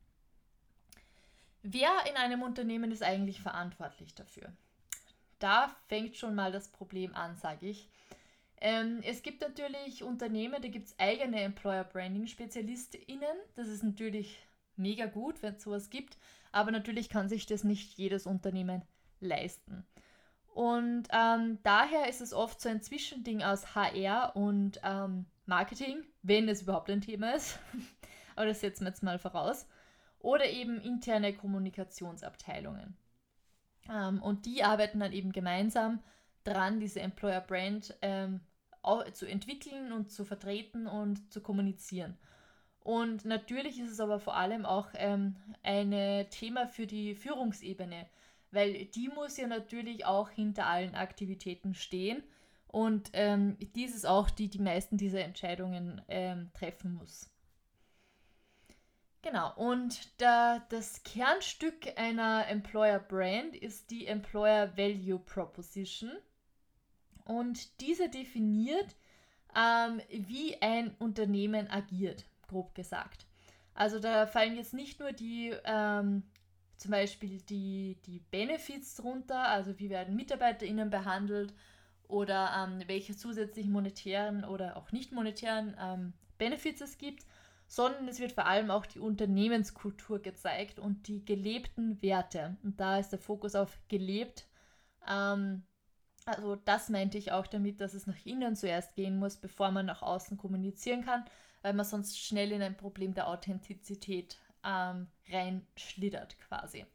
Wer 1.63 1.91
in 2.09 2.17
einem 2.17 2.41
Unternehmen 2.41 2.91
ist 2.91 3.03
eigentlich 3.03 3.41
verantwortlich 3.41 4.15
dafür? 4.15 4.51
Da 5.39 5.75
fängt 5.87 6.17
schon 6.17 6.35
mal 6.35 6.51
das 6.51 6.67
Problem 6.67 7.15
an, 7.15 7.37
sage 7.37 7.67
ich. 7.67 7.87
Ähm, 8.59 8.99
es 9.03 9.23
gibt 9.23 9.41
natürlich 9.41 10.03
Unternehmen, 10.03 10.61
da 10.61 10.67
gibt 10.67 10.87
es 10.87 10.99
eigene 10.99 11.41
Employer 11.41 11.83
Branding 11.83 12.27
SpezialistInnen. 12.27 13.37
Das 13.55 13.67
ist 13.67 13.83
natürlich 13.83 14.37
mega 14.75 15.05
gut, 15.05 15.41
wenn 15.41 15.55
es 15.55 15.63
sowas 15.63 15.89
gibt, 15.89 16.17
aber 16.51 16.71
natürlich 16.71 17.09
kann 17.09 17.29
sich 17.29 17.45
das 17.45 17.63
nicht 17.63 17.97
jedes 17.97 18.25
Unternehmen 18.25 18.83
leisten. 19.19 19.85
Und 20.53 21.07
ähm, 21.11 21.59
daher 21.63 22.09
ist 22.09 22.21
es 22.21 22.33
oft 22.33 22.59
so 22.59 22.67
ein 22.67 22.81
Zwischending 22.81 23.41
aus 23.41 23.73
HR 23.73 24.35
und 24.35 24.81
ähm, 24.83 25.25
Marketing, 25.45 26.03
wenn 26.23 26.49
es 26.49 26.63
überhaupt 26.63 26.89
ein 26.89 27.01
Thema 27.01 27.35
ist. 27.35 27.57
Aber 28.35 28.45
das 28.45 28.61
setzen 28.61 28.83
wir 28.83 28.89
jetzt 28.89 29.03
mal 29.03 29.19
voraus. 29.19 29.67
Oder 30.19 30.49
eben 30.49 30.79
interne 30.81 31.33
Kommunikationsabteilungen. 31.33 32.95
Ähm, 33.89 34.21
und 34.21 34.45
die 34.45 34.63
arbeiten 34.63 34.99
dann 34.99 35.13
eben 35.13 35.31
gemeinsam 35.31 35.99
dran, 36.43 36.79
diese 36.79 36.99
Employer 36.99 37.41
Brand 37.41 37.95
ähm, 38.01 38.41
zu 39.13 39.25
entwickeln 39.25 39.91
und 39.91 40.11
zu 40.11 40.25
vertreten 40.25 40.87
und 40.87 41.31
zu 41.31 41.41
kommunizieren. 41.41 42.17
Und 42.83 43.25
natürlich 43.25 43.79
ist 43.79 43.91
es 43.91 43.99
aber 43.99 44.19
vor 44.19 44.35
allem 44.35 44.65
auch 44.65 44.89
ähm, 44.95 45.35
ein 45.63 45.91
Thema 46.31 46.67
für 46.67 46.87
die 46.87 47.15
Führungsebene, 47.15 48.07
weil 48.51 48.85
die 48.85 49.09
muss 49.09 49.37
ja 49.37 49.47
natürlich 49.47 50.05
auch 50.05 50.29
hinter 50.29 50.65
allen 50.65 50.95
Aktivitäten 50.95 51.75
stehen 51.75 52.23
und 52.71 53.09
ähm, 53.13 53.57
dies 53.75 53.93
ist 53.93 54.05
auch 54.05 54.29
die, 54.29 54.47
die 54.47 54.59
meisten 54.59 54.97
dieser 54.97 55.23
Entscheidungen 55.25 56.01
ähm, 56.07 56.51
treffen 56.53 56.93
muss. 56.93 57.29
Genau, 59.21 59.53
und 59.55 60.19
da, 60.21 60.59
das 60.69 61.03
Kernstück 61.03 61.99
einer 61.99 62.47
Employer 62.47 62.99
Brand 62.99 63.55
ist 63.55 63.91
die 63.91 64.07
Employer 64.07 64.75
Value 64.77 65.19
Proposition. 65.19 66.11
Und 67.25 67.81
diese 67.81 68.09
definiert, 68.09 68.95
ähm, 69.55 70.01
wie 70.09 70.59
ein 70.61 70.95
Unternehmen 70.97 71.69
agiert, 71.69 72.25
grob 72.51 72.75
gesagt. 72.75 73.25
Also 73.73 73.99
da 73.99 74.27
fallen 74.27 74.57
jetzt 74.57 74.73
nicht 74.73 74.99
nur 74.99 75.13
die 75.13 75.55
ähm, 75.63 76.23
zum 76.81 76.91
Beispiel 76.91 77.41
die, 77.41 77.97
die 78.07 78.19
Benefits 78.31 78.95
drunter, 78.95 79.47
also 79.47 79.77
wie 79.77 79.89
werden 79.89 80.15
MitarbeiterInnen 80.15 80.89
behandelt 80.89 81.53
oder 82.07 82.51
ähm, 82.57 82.81
welche 82.87 83.15
zusätzlichen 83.15 83.71
monetären 83.71 84.43
oder 84.43 84.77
auch 84.77 84.91
nicht 84.91 85.11
monetären 85.11 85.75
ähm, 85.79 86.13
Benefits 86.39 86.81
es 86.81 86.97
gibt, 86.97 87.25
sondern 87.67 88.07
es 88.07 88.19
wird 88.19 88.31
vor 88.31 88.47
allem 88.47 88.71
auch 88.71 88.87
die 88.87 88.99
Unternehmenskultur 88.99 90.23
gezeigt 90.23 90.79
und 90.79 91.07
die 91.07 91.23
gelebten 91.23 92.01
Werte. 92.01 92.57
Und 92.63 92.79
da 92.79 92.97
ist 92.97 93.09
der 93.09 93.19
Fokus 93.19 93.53
auf 93.53 93.79
gelebt. 93.87 94.47
Ähm, 95.07 95.63
also 96.25 96.55
das 96.55 96.89
meinte 96.89 97.19
ich 97.19 97.31
auch 97.31 97.47
damit, 97.47 97.79
dass 97.79 97.93
es 97.93 98.07
nach 98.07 98.25
innen 98.25 98.55
zuerst 98.55 98.95
gehen 98.95 99.17
muss, 99.17 99.37
bevor 99.37 99.71
man 99.71 99.85
nach 99.85 100.01
außen 100.01 100.35
kommunizieren 100.37 101.05
kann, 101.05 101.25
weil 101.61 101.73
man 101.73 101.85
sonst 101.85 102.19
schnell 102.19 102.51
in 102.51 102.61
ein 102.61 102.77
Problem 102.77 103.13
der 103.13 103.27
Authentizität 103.27 104.37
ähm, 104.65 105.07
reinschlittert 105.29 106.37
quasi. 106.39 106.85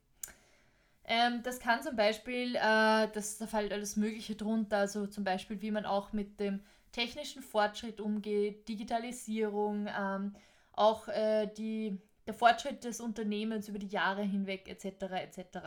Ähm, 1.05 1.43
das 1.45 1.61
kann 1.61 1.83
zum 1.83 1.95
Beispiel, 1.95 2.57
äh, 2.57 3.09
das, 3.13 3.39
da 3.39 3.47
fällt 3.47 3.73
alles 3.73 3.97
Mögliche 3.97 4.35
drunter, 4.35 4.79
also 4.79 5.07
zum 5.07 5.23
Beispiel, 5.23 5.63
wie 5.63 5.71
man 5.71 5.87
auch 5.87 6.13
mit 6.13 6.41
dem 6.41 6.61
technischen 6.91 7.43
Fortschritt 7.43 8.01
umgeht, 8.01 8.69
Digitalisierung, 8.69 9.87
ähm, 9.87 10.35
auch 10.73 11.07
äh, 11.09 11.47
die, 11.47 12.01
der 12.27 12.35
Fortschritt 12.35 12.83
des 12.85 13.01
Unternehmens 13.01 13.69
über 13.69 13.79
die 13.79 13.87
Jahre 13.87 14.23
hinweg 14.23 14.69
etc. 14.69 15.05
etc. 15.13 15.59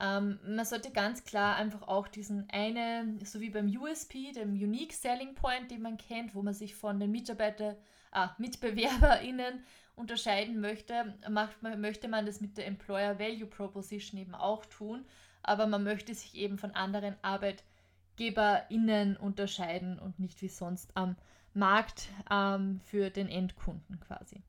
Ähm, 0.00 0.38
man 0.46 0.64
sollte 0.64 0.90
ganz 0.90 1.24
klar 1.24 1.56
einfach 1.56 1.82
auch 1.82 2.08
diesen 2.08 2.48
eine, 2.50 3.18
so 3.24 3.40
wie 3.40 3.50
beim 3.50 3.66
USP, 3.66 4.32
dem 4.32 4.52
Unique 4.52 4.92
Selling 4.92 5.34
Point, 5.34 5.70
den 5.70 5.82
man 5.82 5.96
kennt, 5.96 6.34
wo 6.34 6.42
man 6.42 6.54
sich 6.54 6.74
von 6.74 6.98
den 6.98 7.10
Mitarbeiter, 7.10 7.76
ah, 8.16 8.34
MitbewerberInnen 8.38 9.64
unterscheiden 9.94 10.60
möchte, 10.60 11.14
macht, 11.28 11.62
möchte 11.62 12.08
man 12.08 12.26
das 12.26 12.40
mit 12.40 12.56
der 12.56 12.66
Employer 12.66 13.18
Value 13.18 13.46
Proposition 13.46 14.20
eben 14.20 14.34
auch 14.34 14.66
tun, 14.66 15.04
aber 15.42 15.66
man 15.66 15.84
möchte 15.84 16.14
sich 16.14 16.34
eben 16.34 16.58
von 16.58 16.72
anderen 16.72 17.16
ArbeitgeberInnen 17.22 19.16
unterscheiden 19.16 19.98
und 19.98 20.18
nicht 20.18 20.40
wie 20.42 20.48
sonst 20.48 20.96
am 20.96 21.16
Markt 21.54 22.08
ähm, 22.30 22.80
für 22.84 23.10
den 23.10 23.28
Endkunden 23.28 23.98
quasi. 24.00 24.42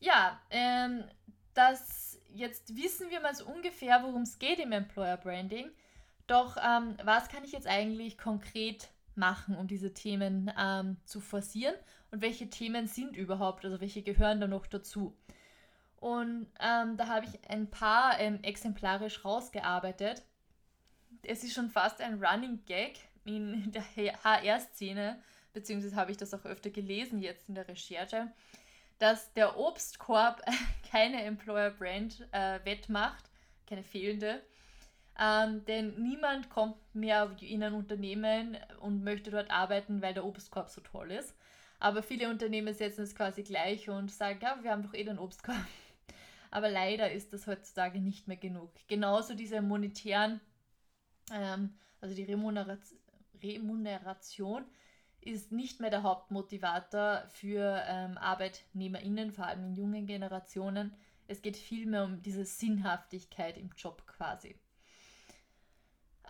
Ja, 0.00 0.38
ähm, 0.50 1.04
das 1.54 2.20
jetzt 2.34 2.76
wissen 2.76 3.08
wir 3.10 3.20
mal 3.20 3.34
so 3.34 3.46
ungefähr, 3.46 4.02
worum 4.02 4.22
es 4.22 4.38
geht 4.38 4.58
im 4.58 4.72
Employer 4.72 5.16
Branding. 5.16 5.70
Doch 6.26 6.56
ähm, 6.58 6.96
was 7.02 7.28
kann 7.28 7.44
ich 7.44 7.52
jetzt 7.52 7.66
eigentlich 7.66 8.18
konkret 8.18 8.88
machen, 9.14 9.56
um 9.56 9.66
diese 9.66 9.94
Themen 9.94 10.52
ähm, 10.58 10.98
zu 11.04 11.20
forcieren 11.20 11.74
und 12.16 12.22
welche 12.22 12.48
Themen 12.48 12.86
sind 12.86 13.14
überhaupt, 13.14 13.66
also 13.66 13.78
welche 13.78 14.02
gehören 14.02 14.40
da 14.40 14.46
noch 14.46 14.66
dazu. 14.66 15.14
Und 15.96 16.46
ähm, 16.60 16.96
da 16.96 17.08
habe 17.08 17.26
ich 17.26 17.50
ein 17.50 17.68
paar 17.68 18.18
ähm, 18.18 18.42
exemplarisch 18.42 19.22
rausgearbeitet. 19.22 20.22
Es 21.22 21.44
ist 21.44 21.52
schon 21.52 21.68
fast 21.68 22.00
ein 22.00 22.24
Running 22.24 22.64
Gag 22.64 22.98
in 23.26 23.70
der 23.94 24.24
HR-Szene, 24.24 25.20
beziehungsweise 25.52 25.94
habe 25.94 26.10
ich 26.10 26.16
das 26.16 26.32
auch 26.32 26.46
öfter 26.46 26.70
gelesen 26.70 27.18
jetzt 27.18 27.50
in 27.50 27.54
der 27.54 27.68
Recherche, 27.68 28.32
dass 28.98 29.34
der 29.34 29.58
Obstkorb 29.58 30.42
keine 30.90 31.22
Employer 31.22 31.68
Brand 31.68 32.26
äh, 32.32 32.60
wettmacht, 32.64 33.28
keine 33.68 33.82
fehlende, 33.82 34.40
ähm, 35.20 35.66
denn 35.66 36.02
niemand 36.02 36.48
kommt 36.48 36.76
mehr 36.94 37.36
in 37.40 37.62
ein 37.62 37.74
Unternehmen 37.74 38.56
und 38.80 39.04
möchte 39.04 39.30
dort 39.30 39.50
arbeiten, 39.50 40.00
weil 40.00 40.14
der 40.14 40.24
Obstkorb 40.24 40.70
so 40.70 40.80
toll 40.80 41.10
ist. 41.10 41.36
Aber 41.78 42.02
viele 42.02 42.30
Unternehmen 42.30 42.72
setzen 42.74 43.02
es 43.02 43.14
quasi 43.14 43.42
gleich 43.42 43.88
und 43.88 44.10
sagen, 44.10 44.40
ja, 44.42 44.58
wir 44.62 44.70
haben 44.70 44.82
doch 44.82 44.94
eh 44.94 45.04
den 45.04 45.18
Obstkorb. 45.18 45.58
Aber 46.50 46.70
leider 46.70 47.10
ist 47.12 47.32
das 47.32 47.46
heutzutage 47.46 48.00
nicht 48.00 48.28
mehr 48.28 48.36
genug. 48.36 48.70
Genauso 48.88 49.34
diese 49.34 49.60
monetären, 49.60 50.40
ähm, 51.32 51.74
also 52.00 52.14
die 52.14 52.24
Remuneration, 52.24 52.98
Remuneration 53.42 54.64
ist 55.20 55.52
nicht 55.52 55.80
mehr 55.80 55.90
der 55.90 56.02
Hauptmotivator 56.02 57.24
für 57.28 57.82
ähm, 57.86 58.16
ArbeitnehmerInnen, 58.16 59.32
vor 59.32 59.46
allem 59.46 59.66
in 59.66 59.74
jungen 59.74 60.06
Generationen. 60.06 60.94
Es 61.26 61.42
geht 61.42 61.56
vielmehr 61.56 62.04
um 62.04 62.22
diese 62.22 62.44
Sinnhaftigkeit 62.44 63.58
im 63.58 63.70
Job 63.76 64.06
quasi. 64.06 64.54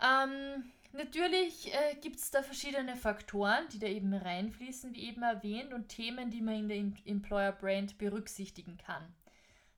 Ähm, 0.01 0.71
natürlich 0.97 1.73
äh, 1.73 1.95
gibt 2.01 2.17
es 2.17 2.31
da 2.31 2.43
verschiedene 2.43 2.95
Faktoren, 2.95 3.67
die 3.71 3.79
da 3.79 3.87
eben 3.87 4.13
reinfließen, 4.13 4.93
wie 4.93 5.07
eben 5.07 5.23
erwähnt, 5.23 5.73
und 5.73 5.89
Themen, 5.89 6.29
die 6.29 6.41
man 6.41 6.55
in 6.55 6.67
der 6.69 7.11
Employer 7.11 7.51
Brand 7.51 7.97
berücksichtigen 7.97 8.77
kann. 8.77 9.15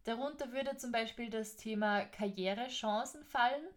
Darunter 0.03 0.51
würde 0.51 0.77
zum 0.77 0.91
Beispiel 0.91 1.29
das 1.29 1.55
Thema 1.55 2.05
Karrierechancen 2.05 3.23
fallen. 3.23 3.67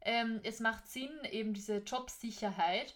Ähm, 0.00 0.40
es 0.42 0.60
macht 0.60 0.88
Sinn, 0.88 1.10
eben 1.30 1.52
diese 1.52 1.78
Jobsicherheit 1.78 2.94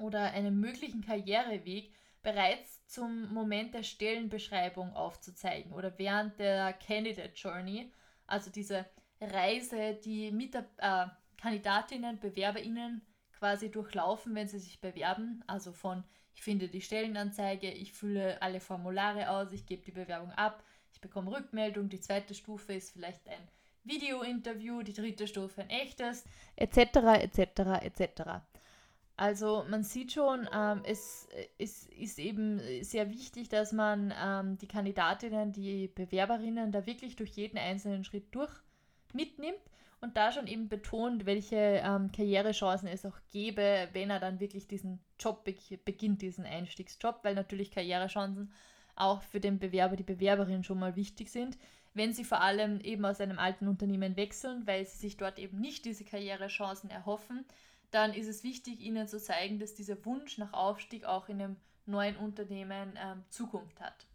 oder 0.00 0.32
einen 0.32 0.60
möglichen 0.60 1.04
Karriereweg 1.04 1.92
bereits 2.22 2.86
zum 2.86 3.32
Moment 3.32 3.74
der 3.74 3.82
Stellenbeschreibung 3.82 4.92
aufzuzeigen 4.94 5.72
oder 5.72 5.98
während 5.98 6.38
der 6.38 6.72
Candidate 6.72 7.32
Journey, 7.34 7.92
also 8.26 8.50
diese 8.50 8.86
Reise, 9.20 9.94
die 9.94 10.30
mit 10.30 10.54
der, 10.54 10.66
äh, 10.78 11.06
Kandidatinnen, 11.38 12.18
BewerberInnen 12.18 13.02
quasi 13.38 13.70
durchlaufen, 13.70 14.34
wenn 14.34 14.48
sie 14.48 14.58
sich 14.58 14.80
bewerben. 14.80 15.42
Also 15.46 15.72
von, 15.72 16.04
ich 16.34 16.42
finde 16.42 16.68
die 16.68 16.80
Stellenanzeige, 16.80 17.70
ich 17.70 17.92
fülle 17.92 18.42
alle 18.42 18.60
Formulare 18.60 19.30
aus, 19.30 19.52
ich 19.52 19.66
gebe 19.66 19.84
die 19.84 19.92
Bewerbung 19.92 20.32
ab, 20.32 20.62
ich 20.92 21.00
bekomme 21.00 21.30
Rückmeldung. 21.30 21.88
Die 21.88 22.00
zweite 22.00 22.34
Stufe 22.34 22.74
ist 22.74 22.92
vielleicht 22.92 23.26
ein 23.28 23.48
Video-Interview, 23.84 24.82
die 24.82 24.92
dritte 24.92 25.26
Stufe 25.26 25.62
ein 25.62 25.70
echtes, 25.70 26.24
etc., 26.56 26.78
etc., 27.22 27.38
etc. 27.82 28.22
Also 29.16 29.64
man 29.68 29.82
sieht 29.82 30.12
schon, 30.12 30.48
ähm, 30.52 30.82
es, 30.84 31.28
es 31.58 31.86
ist 31.86 32.18
eben 32.18 32.60
sehr 32.82 33.10
wichtig, 33.10 33.48
dass 33.48 33.72
man 33.72 34.14
ähm, 34.16 34.58
die 34.58 34.68
Kandidatinnen, 34.68 35.52
die 35.52 35.88
Bewerberinnen 35.88 36.70
da 36.70 36.86
wirklich 36.86 37.16
durch 37.16 37.30
jeden 37.30 37.58
einzelnen 37.58 38.04
Schritt 38.04 38.32
durch 38.34 38.52
mitnimmt 39.12 39.58
und 40.00 40.16
da 40.16 40.30
schon 40.32 40.46
eben 40.46 40.68
betont, 40.68 41.26
welche 41.26 41.56
ähm, 41.56 42.12
Karrierechancen 42.12 42.88
es 42.88 43.04
auch 43.04 43.18
gäbe, 43.32 43.88
wenn 43.92 44.10
er 44.10 44.20
dann 44.20 44.40
wirklich 44.40 44.66
diesen 44.66 45.00
Job 45.18 45.44
be 45.44 45.54
beginnt, 45.84 46.22
diesen 46.22 46.44
Einstiegsjob, 46.44 47.20
weil 47.22 47.34
natürlich 47.34 47.70
Karrierechancen 47.70 48.52
auch 48.94 49.22
für 49.22 49.40
den 49.40 49.58
Bewerber, 49.58 49.96
die 49.96 50.02
Bewerberin 50.02 50.64
schon 50.64 50.78
mal 50.78 50.96
wichtig 50.96 51.30
sind, 51.30 51.58
wenn 51.94 52.12
sie 52.12 52.24
vor 52.24 52.40
allem 52.40 52.80
eben 52.80 53.04
aus 53.04 53.20
einem 53.20 53.38
alten 53.38 53.66
Unternehmen 53.66 54.16
wechseln, 54.16 54.66
weil 54.66 54.86
sie 54.86 54.98
sich 54.98 55.16
dort 55.16 55.38
eben 55.38 55.60
nicht 55.60 55.84
diese 55.84 56.04
Karrierechancen 56.04 56.90
erhoffen, 56.90 57.44
dann 57.90 58.12
ist 58.12 58.28
es 58.28 58.44
wichtig, 58.44 58.80
ihnen 58.80 59.08
zu 59.08 59.18
zeigen, 59.18 59.58
dass 59.58 59.74
dieser 59.74 60.04
Wunsch 60.04 60.38
nach 60.38 60.52
Aufstieg 60.52 61.04
auch 61.04 61.28
in 61.28 61.40
einem 61.40 61.56
neuen 61.86 62.16
Unternehmen 62.16 62.98
ähm, 63.02 63.24
Zukunft 63.30 63.80
hat. 63.80 64.07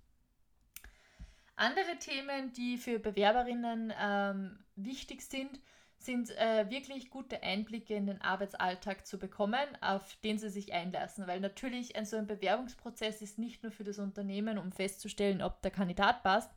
Andere 1.56 1.98
Themen, 2.00 2.52
die 2.54 2.78
für 2.78 3.00
Bewerberinnen 3.00 3.94
ähm, 4.00 4.60
wichtig 4.76 5.22
sind, 5.22 5.60
sind 6.00 6.32
äh, 6.32 6.70
wirklich 6.70 7.10
gute 7.10 7.42
Einblicke 7.44 7.94
in 7.94 8.08
den 8.08 8.22
Arbeitsalltag 8.22 9.08
zu 9.08 9.18
bekommen, 9.18 9.66
auf 9.82 10.18
den 10.24 10.38
sie 10.38 10.50
sich 10.50 10.74
einlassen. 10.74 11.28
Weil 11.28 11.40
natürlich 11.40 11.96
ein 11.96 12.06
so 12.06 12.18
ein 12.18 12.28
Bewerbungsprozess 12.28 13.22
ist 13.22 13.40
nicht 13.40 13.64
nur 13.64 13.72
für 13.72 13.86
das 13.86 14.00
Unternehmen, 14.00 14.58
um 14.58 14.72
festzustellen, 14.72 15.42
ob 15.42 15.62
der 15.62 15.72
Kandidat 15.72 16.24
passt, 16.24 16.52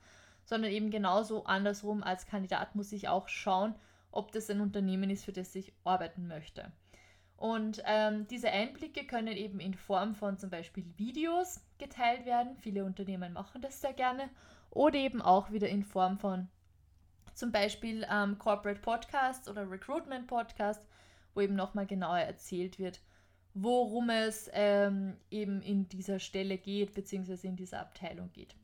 sondern 0.44 0.72
eben 0.72 0.90
genauso 0.90 1.44
andersrum 1.44 2.02
als 2.02 2.26
Kandidat 2.26 2.74
muss 2.74 2.90
ich 2.92 3.08
auch 3.08 3.28
schauen, 3.28 3.74
ob 4.10 4.32
das 4.32 4.50
ein 4.50 4.60
Unternehmen 4.60 5.10
ist, 5.10 5.24
für 5.24 5.32
das 5.32 5.54
ich 5.54 5.72
arbeiten 5.84 6.26
möchte. 6.26 6.72
Und 7.36 7.82
ähm, 7.84 8.26
diese 8.28 8.50
Einblicke 8.50 9.06
können 9.06 9.36
eben 9.36 9.60
in 9.60 9.74
Form 9.74 10.14
von 10.14 10.38
zum 10.38 10.48
Beispiel 10.48 10.84
Videos 10.96 11.60
geteilt 11.78 12.24
werden. 12.24 12.56
Viele 12.56 12.84
Unternehmen 12.84 13.34
machen 13.34 13.60
das 13.60 13.80
sehr 13.80 13.92
gerne. 13.92 14.30
Oder 14.70 14.96
eben 14.96 15.22
auch 15.22 15.50
wieder 15.50 15.68
in 15.68 15.84
Form 15.84 16.18
von 16.18 16.48
zum 17.34 17.52
Beispiel 17.52 18.06
ähm, 18.10 18.38
Corporate 18.38 18.80
Podcasts 18.80 19.48
oder 19.48 19.70
Recruitment 19.70 20.26
Podcasts, 20.26 20.86
wo 21.34 21.42
eben 21.42 21.54
nochmal 21.54 21.86
genauer 21.86 22.18
erzählt 22.18 22.78
wird, 22.78 23.00
worum 23.52 24.10
es 24.10 24.50
ähm, 24.52 25.16
eben 25.30 25.62
in 25.62 25.88
dieser 25.88 26.18
Stelle 26.18 26.58
geht, 26.58 26.94
beziehungsweise 26.94 27.46
in 27.46 27.56
dieser 27.56 27.80
Abteilung 27.80 28.32
geht. 28.32 28.54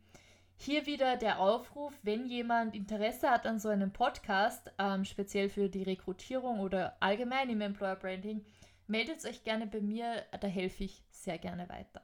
Hier 0.57 0.87
wieder 0.87 1.17
der 1.17 1.41
Aufruf, 1.41 1.93
wenn 2.03 2.27
jemand 2.27 2.75
Interesse 2.75 3.29
hat 3.31 3.47
an 3.47 3.59
so 3.59 3.69
einem 3.69 3.93
Podcast, 3.93 4.71
ähm, 4.79 5.05
speziell 5.05 5.49
für 5.49 5.69
die 5.69 5.83
Rekrutierung 5.83 6.61
oder 6.61 6.97
allgemein 7.01 7.51
im 7.51 7.61
Employer 7.61 7.97
Branding, 7.97 8.45
meldet 8.87 9.25
euch 9.25 9.43
gerne 9.45 9.67
bei 9.67 9.81
mir, 9.81 10.25
da 10.41 10.47
helfe 10.47 10.85
ich 10.85 11.03
sehr 11.11 11.39
gerne 11.39 11.69
weiter. 11.69 12.03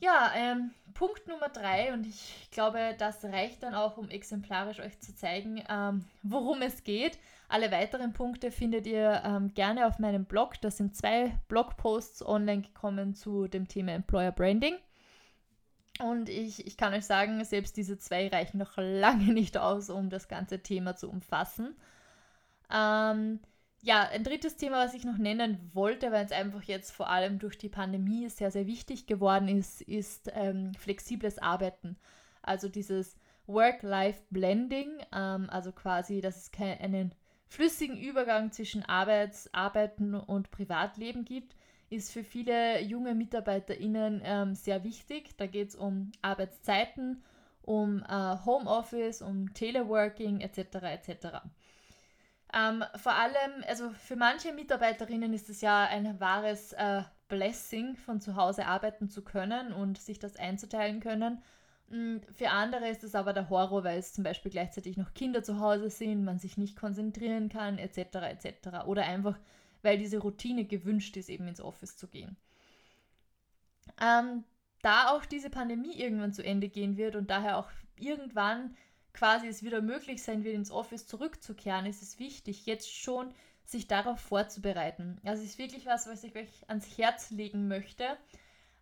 Ja, 0.00 0.32
ähm, 0.34 0.70
Punkt 0.94 1.28
Nummer 1.28 1.50
drei, 1.50 1.92
und 1.92 2.06
ich 2.06 2.48
glaube, 2.50 2.94
das 2.98 3.22
reicht 3.22 3.62
dann 3.62 3.74
auch, 3.74 3.98
um 3.98 4.08
exemplarisch 4.08 4.80
euch 4.80 4.98
zu 4.98 5.14
zeigen, 5.14 5.62
ähm, 5.68 6.06
worum 6.22 6.62
es 6.62 6.84
geht. 6.84 7.18
Alle 7.50 7.70
weiteren 7.70 8.14
Punkte 8.14 8.50
findet 8.50 8.86
ihr 8.86 9.22
ähm, 9.24 9.52
gerne 9.52 9.86
auf 9.86 9.98
meinem 9.98 10.24
Blog. 10.24 10.58
Da 10.62 10.70
sind 10.70 10.96
zwei 10.96 11.38
Blogposts 11.48 12.24
online 12.24 12.62
gekommen 12.62 13.14
zu 13.14 13.46
dem 13.46 13.68
Thema 13.68 13.92
Employer 13.92 14.32
Branding. 14.32 14.76
Und 15.98 16.30
ich, 16.30 16.66
ich 16.66 16.78
kann 16.78 16.94
euch 16.94 17.04
sagen, 17.04 17.44
selbst 17.44 17.76
diese 17.76 17.98
zwei 17.98 18.28
reichen 18.28 18.56
noch 18.56 18.72
lange 18.76 19.34
nicht 19.34 19.58
aus, 19.58 19.90
um 19.90 20.08
das 20.08 20.28
ganze 20.28 20.62
Thema 20.62 20.96
zu 20.96 21.10
umfassen. 21.10 21.76
Ähm, 22.72 23.40
ja, 23.82 24.08
ein 24.08 24.24
drittes 24.24 24.56
Thema, 24.56 24.84
was 24.84 24.94
ich 24.94 25.04
noch 25.04 25.16
nennen 25.16 25.70
wollte, 25.72 26.12
weil 26.12 26.24
es 26.24 26.32
einfach 26.32 26.62
jetzt 26.64 26.90
vor 26.90 27.08
allem 27.08 27.38
durch 27.38 27.56
die 27.56 27.68
Pandemie 27.68 28.28
sehr, 28.28 28.50
sehr 28.50 28.66
wichtig 28.66 29.06
geworden 29.06 29.48
ist, 29.48 29.80
ist 29.82 30.30
ähm, 30.34 30.74
flexibles 30.74 31.38
Arbeiten. 31.38 31.96
Also 32.42 32.68
dieses 32.68 33.16
Work-Life-Blending, 33.46 34.90
ähm, 35.12 35.48
also 35.50 35.72
quasi, 35.72 36.20
dass 36.20 36.36
es 36.36 36.52
keinen 36.52 37.14
flüssigen 37.46 37.96
Übergang 37.96 38.52
zwischen 38.52 38.84
Arbeits-, 38.84 39.52
Arbeiten 39.54 40.14
und 40.14 40.50
Privatleben 40.50 41.24
gibt, 41.24 41.56
ist 41.88 42.12
für 42.12 42.22
viele 42.22 42.80
junge 42.82 43.14
MitarbeiterInnen 43.14 44.20
ähm, 44.24 44.54
sehr 44.54 44.84
wichtig. 44.84 45.36
Da 45.36 45.46
geht 45.46 45.70
es 45.70 45.74
um 45.74 46.12
Arbeitszeiten, 46.22 47.24
um 47.62 48.04
äh, 48.04 48.36
Homeoffice, 48.44 49.22
um 49.22 49.52
Teleworking 49.54 50.40
etc. 50.40 50.58
etc. 50.82 51.40
Ähm, 52.52 52.84
vor 52.96 53.12
allem, 53.12 53.64
also 53.68 53.90
für 53.90 54.16
manche 54.16 54.52
Mitarbeiterinnen 54.52 55.32
ist 55.32 55.48
es 55.48 55.60
ja 55.60 55.84
ein 55.84 56.18
wahres 56.18 56.72
äh, 56.72 57.02
Blessing, 57.28 57.96
von 57.96 58.20
zu 58.20 58.34
Hause 58.34 58.66
arbeiten 58.66 59.08
zu 59.08 59.22
können 59.22 59.72
und 59.72 59.98
sich 59.98 60.18
das 60.18 60.36
einzuteilen 60.36 61.00
können. 61.00 61.42
Mm, 61.88 62.18
für 62.32 62.50
andere 62.50 62.88
ist 62.88 63.04
es 63.04 63.14
aber 63.14 63.32
der 63.32 63.50
Horror, 63.50 63.84
weil 63.84 63.98
es 63.98 64.12
zum 64.12 64.24
Beispiel 64.24 64.50
gleichzeitig 64.50 64.96
noch 64.96 65.14
Kinder 65.14 65.42
zu 65.42 65.60
Hause 65.60 65.90
sind, 65.90 66.24
man 66.24 66.38
sich 66.38 66.56
nicht 66.56 66.76
konzentrieren 66.76 67.48
kann, 67.48 67.78
etc. 67.78 67.98
etc. 67.98 68.86
Oder 68.86 69.04
einfach, 69.04 69.38
weil 69.82 69.98
diese 69.98 70.18
Routine 70.18 70.64
gewünscht 70.64 71.16
ist, 71.16 71.28
eben 71.30 71.46
ins 71.46 71.60
Office 71.60 71.96
zu 71.96 72.08
gehen. 72.08 72.36
Ähm, 74.00 74.44
da 74.82 75.10
auch 75.10 75.24
diese 75.24 75.50
Pandemie 75.50 75.94
irgendwann 75.94 76.32
zu 76.32 76.44
Ende 76.44 76.68
gehen 76.68 76.96
wird 76.96 77.14
und 77.14 77.30
daher 77.30 77.58
auch 77.58 77.68
irgendwann 77.96 78.76
quasi 79.12 79.48
es 79.48 79.62
wieder 79.62 79.80
möglich 79.80 80.22
sein 80.22 80.44
wird, 80.44 80.54
ins 80.54 80.70
Office 80.70 81.06
zurückzukehren, 81.06 81.86
ist 81.86 82.02
es 82.02 82.18
wichtig, 82.18 82.66
jetzt 82.66 82.92
schon 82.94 83.32
sich 83.64 83.86
darauf 83.86 84.20
vorzubereiten. 84.20 85.18
Also 85.24 85.42
es 85.42 85.50
ist 85.50 85.58
wirklich 85.58 85.86
was, 85.86 86.06
was 86.08 86.24
ich 86.24 86.34
euch 86.34 86.48
ans 86.68 86.98
Herz 86.98 87.30
legen 87.30 87.68
möchte, 87.68 88.04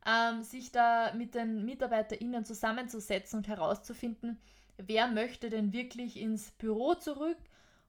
ähm, 0.06 0.42
sich 0.42 0.72
da 0.72 1.12
mit 1.14 1.34
den 1.34 1.64
MitarbeiterInnen 1.64 2.44
zusammenzusetzen 2.44 3.38
und 3.38 3.48
herauszufinden, 3.48 4.38
wer 4.78 5.08
möchte 5.08 5.50
denn 5.50 5.72
wirklich 5.72 6.18
ins 6.18 6.50
Büro 6.52 6.94
zurück 6.94 7.36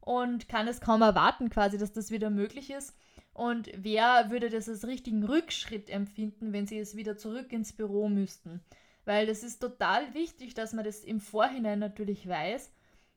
und 0.02 0.50
kann 0.50 0.68
es 0.68 0.82
kaum 0.82 1.02
erwarten, 1.02 1.50
quasi, 1.50 1.78
dass 1.78 1.94
das 1.94 2.12
wieder 2.12 2.30
möglich 2.30 2.72
ist. 2.72 2.96
Und 3.34 3.70
wer 3.74 4.32
würde 4.32 4.50
das 4.50 4.68
als 4.68 4.86
richtigen 4.86 5.24
Rückschritt 5.24 5.90
empfinden, 5.90 6.52
wenn 6.52 6.68
sie 6.68 6.80
es 6.80 6.98
wieder 6.98 7.16
zurück 7.16 7.54
ins 7.54 7.72
Büro 7.72 8.10
müssten? 8.10 8.62
Weil 9.06 9.28
das 9.28 9.44
ist 9.44 9.60
total 9.60 10.14
wichtig, 10.14 10.54
dass 10.54 10.74
man 10.74 10.86
das 10.86 11.04
im 11.04 11.20
Vorhinein 11.20 11.80
natürlich 11.80 12.28
weiß, 12.28 12.72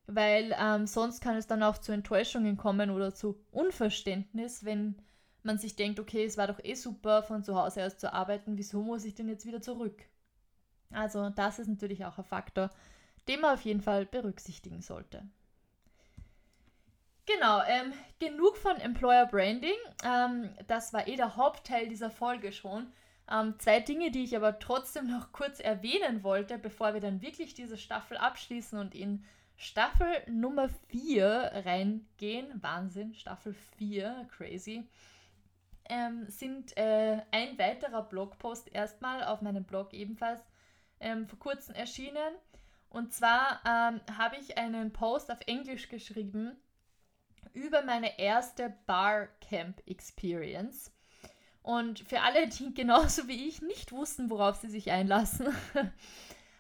weil 0.06 0.54
ähm, 0.58 0.86
sonst 0.86 1.20
kann 1.20 1.36
es 1.36 1.46
dann 1.46 1.62
auch 1.62 1.78
zu 1.78 1.92
Enttäuschungen 1.92 2.56
kommen 2.56 2.90
oder 2.90 3.14
zu 3.14 3.44
Unverständnis, 3.50 4.64
wenn 4.64 4.96
man 5.42 5.58
sich 5.58 5.76
denkt, 5.76 6.00
okay, 6.00 6.24
es 6.24 6.38
war 6.38 6.46
doch 6.46 6.60
eh 6.62 6.74
super, 6.74 7.22
von 7.22 7.42
zu 7.42 7.56
Hause 7.56 7.84
aus 7.84 7.98
zu 7.98 8.12
arbeiten, 8.12 8.56
wieso 8.56 8.82
muss 8.82 9.04
ich 9.04 9.14
denn 9.14 9.28
jetzt 9.28 9.46
wieder 9.46 9.60
zurück? 9.60 10.02
Also 10.92 11.30
das 11.30 11.58
ist 11.58 11.68
natürlich 11.68 12.04
auch 12.04 12.18
ein 12.18 12.24
Faktor, 12.24 12.70
den 13.28 13.40
man 13.40 13.54
auf 13.54 13.62
jeden 13.62 13.80
Fall 13.80 14.06
berücksichtigen 14.06 14.82
sollte. 14.82 15.22
Genau, 17.26 17.62
ähm, 17.68 17.92
genug 18.18 18.56
von 18.56 18.76
Employer 18.76 19.26
Branding. 19.26 19.78
Ähm, 20.04 20.50
das 20.66 20.92
war 20.92 21.06
eh 21.06 21.16
der 21.16 21.36
Hauptteil 21.36 21.88
dieser 21.88 22.10
Folge 22.10 22.52
schon. 22.52 22.92
Ähm, 23.30 23.54
zwei 23.58 23.80
Dinge, 23.80 24.10
die 24.10 24.24
ich 24.24 24.36
aber 24.36 24.58
trotzdem 24.58 25.06
noch 25.06 25.32
kurz 25.32 25.60
erwähnen 25.60 26.22
wollte, 26.22 26.58
bevor 26.58 26.94
wir 26.94 27.00
dann 27.00 27.22
wirklich 27.22 27.54
diese 27.54 27.78
Staffel 27.78 28.16
abschließen 28.16 28.78
und 28.78 28.94
in 28.94 29.24
Staffel 29.56 30.08
Nummer 30.28 30.68
4 30.88 31.62
reingehen. 31.64 32.62
Wahnsinn, 32.62 33.14
Staffel 33.14 33.54
4, 33.78 34.28
crazy. 34.36 34.88
Ähm, 35.88 36.26
sind 36.28 36.76
äh, 36.76 37.20
ein 37.30 37.58
weiterer 37.58 38.02
Blogpost 38.02 38.72
erstmal 38.72 39.24
auf 39.24 39.40
meinem 39.40 39.64
Blog 39.64 39.92
ebenfalls 39.92 40.42
ähm, 41.00 41.28
vor 41.28 41.38
kurzem 41.38 41.74
erschienen. 41.74 42.34
Und 42.88 43.12
zwar 43.12 43.60
ähm, 43.64 44.00
habe 44.16 44.36
ich 44.36 44.58
einen 44.58 44.92
Post 44.92 45.30
auf 45.30 45.40
Englisch 45.46 45.88
geschrieben 45.88 46.56
über 47.52 47.82
meine 47.82 48.18
erste 48.18 48.74
Barcamp 48.86 49.82
Experience. 49.86 50.92
Und 51.62 52.00
für 52.00 52.20
alle, 52.20 52.48
die 52.48 52.74
genauso 52.74 53.28
wie 53.28 53.48
ich 53.48 53.62
nicht 53.62 53.92
wussten, 53.92 54.30
worauf 54.30 54.56
sie 54.56 54.68
sich 54.68 54.90
einlassen, 54.90 55.48
ähm, 55.74 55.92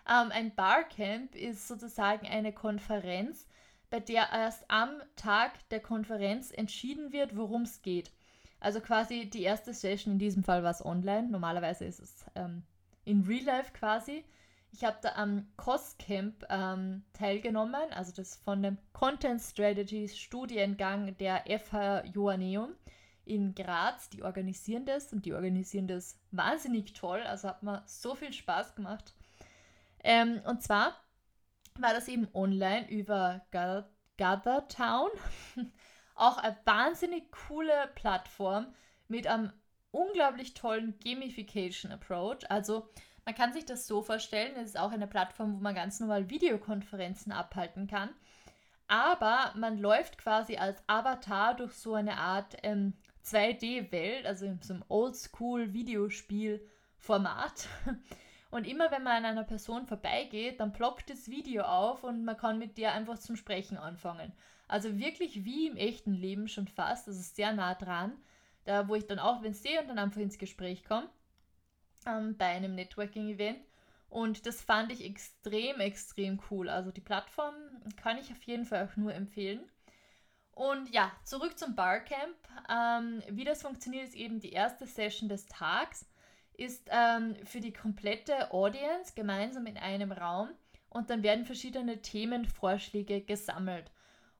ein 0.06 0.54
Barcamp 0.54 1.34
ist 1.34 1.68
sozusagen 1.68 2.26
eine 2.26 2.52
Konferenz, 2.52 3.46
bei 3.90 4.00
der 4.00 4.28
erst 4.32 4.64
am 4.70 5.02
Tag 5.16 5.68
der 5.68 5.80
Konferenz 5.80 6.50
entschieden 6.50 7.12
wird, 7.12 7.36
worum 7.36 7.62
es 7.62 7.82
geht. 7.82 8.10
Also 8.58 8.80
quasi 8.80 9.28
die 9.28 9.42
erste 9.42 9.74
Session, 9.74 10.14
in 10.14 10.18
diesem 10.18 10.44
Fall 10.44 10.62
war 10.62 10.70
es 10.70 10.84
online, 10.84 11.28
normalerweise 11.28 11.84
ist 11.84 11.98
es 11.98 12.24
ähm, 12.36 12.62
in 13.04 13.22
Real 13.22 13.44
Life 13.44 13.72
quasi. 13.72 14.24
Ich 14.70 14.84
habe 14.84 14.96
da 15.02 15.16
am 15.16 15.46
COSCamp 15.56 16.46
ähm, 16.48 17.02
teilgenommen, 17.12 17.92
also 17.92 18.12
das 18.12 18.36
von 18.36 18.62
dem 18.62 18.78
Content 18.94 19.42
Strategies 19.42 20.16
Studiengang 20.16 21.14
der 21.18 21.44
FH 21.46 22.04
Joanneum 22.14 22.70
in 23.24 23.54
Graz, 23.54 24.10
die 24.10 24.22
organisieren 24.22 24.84
das 24.84 25.12
und 25.12 25.24
die 25.26 25.34
organisieren 25.34 25.86
das 25.86 26.18
wahnsinnig 26.30 26.92
toll. 26.92 27.22
Also 27.22 27.48
hat 27.48 27.62
mir 27.62 27.82
so 27.86 28.14
viel 28.14 28.32
Spaß 28.32 28.74
gemacht. 28.74 29.14
Ähm, 30.04 30.40
und 30.44 30.62
zwar 30.62 30.96
war 31.78 31.94
das 31.94 32.08
eben 32.08 32.28
online 32.34 32.88
über 32.90 33.46
Gather 33.50 34.68
Town. 34.68 35.10
Auch 36.14 36.38
eine 36.38 36.56
wahnsinnig 36.64 37.30
coole 37.30 37.90
Plattform 37.94 38.74
mit 39.08 39.26
einem 39.26 39.52
unglaublich 39.90 40.54
tollen 40.54 40.98
Gamification 41.02 41.92
Approach. 41.92 42.50
Also 42.50 42.88
man 43.24 43.34
kann 43.34 43.52
sich 43.52 43.64
das 43.64 43.86
so 43.86 44.02
vorstellen, 44.02 44.56
es 44.56 44.70
ist 44.70 44.78
auch 44.78 44.90
eine 44.90 45.06
Plattform, 45.06 45.54
wo 45.54 45.60
man 45.60 45.74
ganz 45.74 46.00
normal 46.00 46.28
Videokonferenzen 46.28 47.30
abhalten 47.32 47.86
kann. 47.86 48.10
Aber 48.88 49.52
man 49.56 49.78
läuft 49.78 50.18
quasi 50.18 50.56
als 50.56 50.82
Avatar 50.86 51.54
durch 51.54 51.72
so 51.72 51.94
eine 51.94 52.18
Art 52.18 52.56
ähm, 52.62 52.94
2D-Welt, 53.24 54.26
also 54.26 54.46
in 54.46 54.60
so 54.62 54.74
einem 54.74 54.84
Oldschool-Videospiel-Format. 54.88 57.68
Und 58.50 58.66
immer 58.66 58.90
wenn 58.90 59.02
man 59.02 59.16
an 59.16 59.24
einer 59.24 59.44
Person 59.44 59.86
vorbeigeht, 59.86 60.60
dann 60.60 60.74
ploppt 60.74 61.08
das 61.08 61.30
Video 61.30 61.62
auf 61.62 62.04
und 62.04 62.26
man 62.26 62.36
kann 62.36 62.58
mit 62.58 62.76
der 62.76 62.92
einfach 62.92 63.18
zum 63.18 63.34
Sprechen 63.34 63.78
anfangen. 63.78 64.30
Also 64.68 64.98
wirklich 64.98 65.46
wie 65.46 65.68
im 65.68 65.76
echten 65.76 66.12
Leben 66.12 66.48
schon 66.48 66.68
fast, 66.68 67.08
also 67.08 67.18
sehr 67.18 67.54
nah 67.54 67.74
dran. 67.74 68.12
Da, 68.64 68.88
wo 68.88 68.94
ich 68.94 69.06
dann 69.06 69.18
auch 69.18 69.42
wenn 69.42 69.54
sehe 69.54 69.80
und 69.80 69.88
dann 69.88 69.98
einfach 69.98 70.20
ins 70.20 70.36
Gespräch 70.36 70.84
komme 70.84 71.08
ähm, 72.06 72.36
bei 72.36 72.46
einem 72.46 72.74
Networking-Event. 72.74 73.58
Und 74.08 74.46
das 74.46 74.60
fand 74.60 74.92
ich 74.92 75.04
extrem, 75.04 75.80
extrem 75.80 76.40
cool. 76.50 76.68
Also 76.68 76.90
die 76.90 77.00
Plattform 77.00 77.54
kann 77.96 78.18
ich 78.18 78.30
auf 78.30 78.42
jeden 78.42 78.66
Fall 78.66 78.86
auch 78.86 78.96
nur 78.96 79.14
empfehlen. 79.14 79.60
Und 80.52 80.90
ja, 80.90 81.10
zurück 81.24 81.58
zum 81.58 81.74
Barcamp. 81.74 82.36
Ähm, 82.68 83.22
wie 83.30 83.44
das 83.44 83.62
funktioniert, 83.62 84.04
ist 84.08 84.14
eben 84.14 84.40
die 84.40 84.52
erste 84.52 84.86
Session 84.86 85.28
des 85.28 85.46
Tags 85.46 86.06
ist 86.54 86.88
ähm, 86.90 87.34
für 87.44 87.60
die 87.60 87.72
komplette 87.72 88.52
Audience 88.52 89.14
gemeinsam 89.14 89.66
in 89.66 89.76
einem 89.76 90.12
Raum 90.12 90.50
und 90.90 91.10
dann 91.10 91.22
werden 91.22 91.46
verschiedene 91.46 92.02
Themenvorschläge 92.02 93.22
gesammelt. 93.22 93.90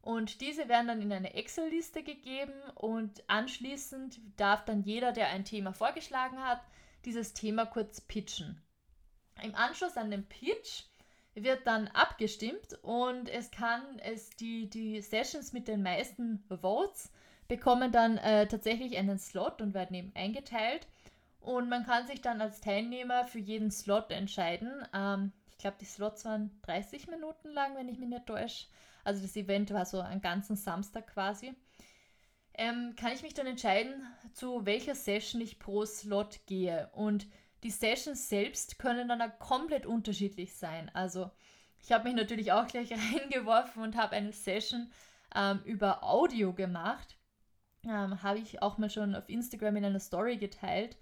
Und 0.01 0.40
diese 0.40 0.68
werden 0.68 0.88
dann 0.88 1.03
in 1.03 1.12
eine 1.12 1.35
Excel-Liste 1.35 2.03
gegeben 2.03 2.53
und 2.75 3.22
anschließend 3.29 4.20
darf 4.37 4.64
dann 4.64 4.83
jeder, 4.83 5.12
der 5.12 5.29
ein 5.29 5.44
Thema 5.44 5.72
vorgeschlagen 5.72 6.38
hat, 6.42 6.61
dieses 7.05 7.35
Thema 7.35 7.66
kurz 7.66 8.01
pitchen. 8.01 8.61
Im 9.42 9.55
Anschluss 9.55 9.96
an 9.96 10.11
den 10.11 10.29
Pitch 10.29 10.85
wird 11.35 11.66
dann 11.66 11.88
abgestimmt 11.88 12.79
und 12.83 13.29
es 13.29 13.51
kann 13.51 13.83
es 14.01 14.31
die, 14.31 14.68
die 14.68 15.01
Sessions 15.01 15.53
mit 15.53 15.68
den 15.68 15.83
meisten 15.83 16.45
Votes 16.61 17.11
bekommen 17.49 17.92
dann 17.92 18.18
äh, 18.18 18.47
tatsächlich 18.47 18.97
einen 18.97 19.18
Slot 19.18 19.61
und 19.61 19.75
werden 19.75 19.95
eben 19.95 20.12
eingeteilt. 20.14 20.87
Und 21.40 21.68
man 21.68 21.85
kann 21.85 22.07
sich 22.07 22.21
dann 22.21 22.40
als 22.40 22.61
Teilnehmer 22.61 23.25
für 23.25 23.40
jeden 23.40 23.71
Slot 23.71 24.11
entscheiden. 24.11 24.71
Ähm, 24.95 25.33
ich 25.51 25.59
glaube, 25.59 25.77
die 25.81 25.87
Slots 25.87 26.25
waren 26.25 26.51
30 26.62 27.09
Minuten 27.09 27.49
lang, 27.51 27.77
wenn 27.77 27.88
ich 27.88 27.99
mich 27.99 28.09
nicht 28.09 28.27
täusche. 28.27 28.66
Also 29.05 29.23
das 29.23 29.37
Event 29.37 29.73
war 29.73 29.85
so 29.85 30.01
einen 30.01 30.21
ganzen 30.21 30.57
Samstag 30.57 31.09
quasi. 31.09 31.55
Ähm, 32.55 32.95
kann 32.97 33.12
ich 33.12 33.23
mich 33.23 33.35
dann 33.35 33.47
entscheiden, 33.47 34.07
zu 34.35 34.64
welcher 34.66 34.95
Session 34.95 35.40
ich 35.40 35.59
pro 35.59 35.85
Slot 35.85 36.40
gehe. 36.47 36.90
Und 36.92 37.27
die 37.62 37.70
Sessions 37.70 38.29
selbst 38.29 38.79
können 38.79 39.09
dann 39.09 39.22
auch 39.22 39.38
komplett 39.38 39.87
unterschiedlich 39.87 40.55
sein. 40.55 40.90
Also 40.94 41.31
ich 41.83 41.92
habe 41.92 42.05
mich 42.05 42.14
natürlich 42.14 42.53
auch 42.53 42.66
gleich 42.66 42.92
reingeworfen 43.12 43.83
und 43.83 43.96
habe 43.96 44.16
eine 44.16 44.33
Session 44.33 44.90
ähm, 45.35 45.61
über 45.64 46.03
Audio 46.05 46.53
gemacht. 46.53 47.16
Ähm, 47.85 48.22
habe 48.22 48.38
ich 48.38 48.62
auch 48.62 48.79
mal 48.79 48.90
schon 48.90 49.14
auf 49.14 49.29
Instagram 49.29 49.77
in 49.77 49.85
einer 49.85 50.01
Story 50.01 50.37
geteilt. 50.37 50.96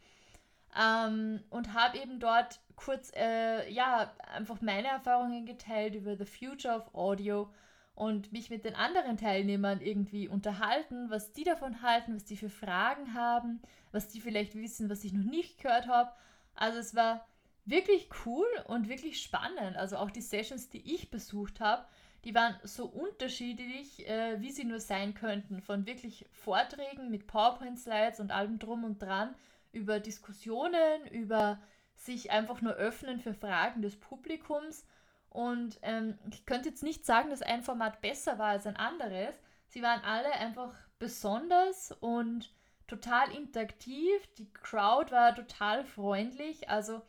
Ähm, 0.79 1.43
und 1.51 1.75
habe 1.75 1.99
eben 1.99 2.21
dort 2.21 2.61
kurz, 2.77 3.13
äh, 3.15 3.71
ja, 3.71 4.13
einfach 4.33 4.61
meine 4.61 4.89
Erfahrungen 4.89 5.45
geteilt 5.45 5.95
über 5.95 6.17
The 6.17 6.25
Future 6.25 6.77
of 6.77 6.95
Audio 6.95 7.51
und 7.95 8.33
mich 8.33 8.49
mit 8.49 8.65
den 8.65 8.75
anderen 8.77 9.19
Teilnehmern 9.19 9.81
irgendwie 9.81 10.29
unterhalten, 10.29 11.11
was 11.11 11.33
die 11.33 11.45
davon 11.45 11.83
halten, 11.83 12.15
was 12.15 12.25
die 12.25 12.37
für 12.37 12.49
Fragen 12.49 13.13
haben, 13.13 13.61
was 13.93 14.09
die 14.09 14.21
vielleicht 14.21 14.55
wissen, 14.55 14.89
was 14.89 15.05
ich 15.05 15.13
noch 15.13 15.25
nicht 15.25 15.61
gehört 15.61 15.87
habe. 15.89 16.11
Also 16.55 16.79
es 16.79 16.95
war 16.95 17.27
wirklich 17.65 18.09
cool 18.25 18.47
und 18.67 18.89
wirklich 18.89 19.23
spannend. 19.23 19.77
Also 19.77 19.97
auch 19.97 20.11
die 20.11 20.23
Sessions, 20.23 20.69
die 20.69 20.95
ich 20.95 21.11
besucht 21.11 21.61
habe, 21.61 21.87
die 22.25 22.35
waren 22.35 22.57
so 22.65 22.87
unterschiedlich, 22.87 24.07
äh, 24.07 24.41
wie 24.41 24.51
sie 24.51 24.65
nur 24.65 24.81
sein 24.81 25.15
könnten. 25.15 25.63
Von 25.63 25.87
wirklich 25.87 26.27
Vorträgen 26.33 27.11
mit 27.11 27.27
PowerPoint-Slides 27.27 28.21
und 28.21 28.31
allem 28.31 28.59
drum 28.59 28.85
und 28.85 29.01
dran 29.01 29.35
über 29.73 30.01
Diskussionen, 30.01 31.07
über 31.11 31.61
sich 31.95 32.31
einfach 32.31 32.61
nur 32.61 32.75
öffnen 32.75 33.21
für 33.21 33.35
Fragen 33.35 33.83
des 33.83 33.99
Publikums. 33.99 34.85
Und 35.31 35.79
ähm, 35.83 36.19
ich 36.31 36.45
könnte 36.45 36.69
jetzt 36.69 36.83
nicht 36.83 37.07
sagen, 37.07 37.31
dass 37.31 37.43
ein 37.43 37.63
Format 37.63 38.01
besser 38.01 38.39
war 38.39 38.49
als 38.49 38.67
ein 38.67 38.77
anderes. 38.77 39.39
Sie 39.69 39.83
waren 39.83 40.03
alle 40.03 40.33
einfach 40.33 40.75
besonders 40.99 41.93
und 41.93 42.53
total 42.91 43.33
interaktiv. 43.35 44.27
Die 44.39 44.51
Crowd 44.53 45.11
war 45.11 45.35
total 45.35 45.85
freundlich. 45.85 46.69
Also 46.69 47.01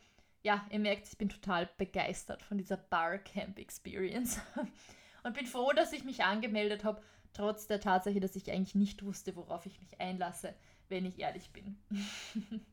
ja, 0.42 0.64
ihr 0.70 0.78
merkt, 0.78 1.08
ich 1.08 1.18
bin 1.18 1.28
total 1.28 1.68
begeistert 1.78 2.42
von 2.42 2.58
dieser 2.58 2.76
Barcamp 2.76 3.58
Experience. 3.58 4.40
und 5.22 5.34
bin 5.34 5.46
froh, 5.46 5.72
dass 5.72 5.92
ich 5.92 6.04
mich 6.04 6.24
angemeldet 6.24 6.84
habe, 6.84 7.02
trotz 7.32 7.66
der 7.66 7.80
Tatsache, 7.80 8.20
dass 8.20 8.36
ich 8.36 8.50
eigentlich 8.50 8.74
nicht 8.74 9.04
wusste, 9.04 9.36
worauf 9.36 9.66
ich 9.66 9.80
mich 9.80 10.00
einlasse 10.00 10.54
wenn 10.92 11.06
ich 11.06 11.18
ehrlich 11.18 11.50
bin. 11.50 11.76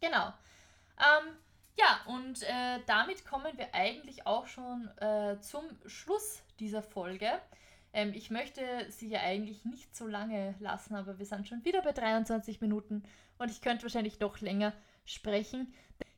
genau. 0.00 0.32
Ähm, 0.98 1.36
ja, 1.76 2.00
und 2.06 2.42
äh, 2.42 2.78
damit 2.86 3.24
kommen 3.24 3.58
wir 3.58 3.74
eigentlich 3.74 4.26
auch 4.26 4.46
schon 4.46 4.88
äh, 4.98 5.40
zum 5.40 5.64
Schluss 5.86 6.42
dieser 6.60 6.82
Folge. 6.82 7.40
Ähm, 7.94 8.12
ich 8.12 8.30
möchte 8.30 8.60
sie 8.90 9.08
ja 9.08 9.20
eigentlich 9.20 9.64
nicht 9.64 9.96
so 9.96 10.06
lange 10.06 10.54
lassen, 10.58 10.96
aber 10.96 11.18
wir 11.18 11.26
sind 11.26 11.48
schon 11.48 11.64
wieder 11.64 11.80
bei 11.80 11.92
23 11.92 12.60
Minuten 12.60 13.04
und 13.38 13.50
ich 13.50 13.62
könnte 13.62 13.84
wahrscheinlich 13.84 14.18
doch 14.18 14.40
länger 14.40 14.74
sprechen. 15.04 15.72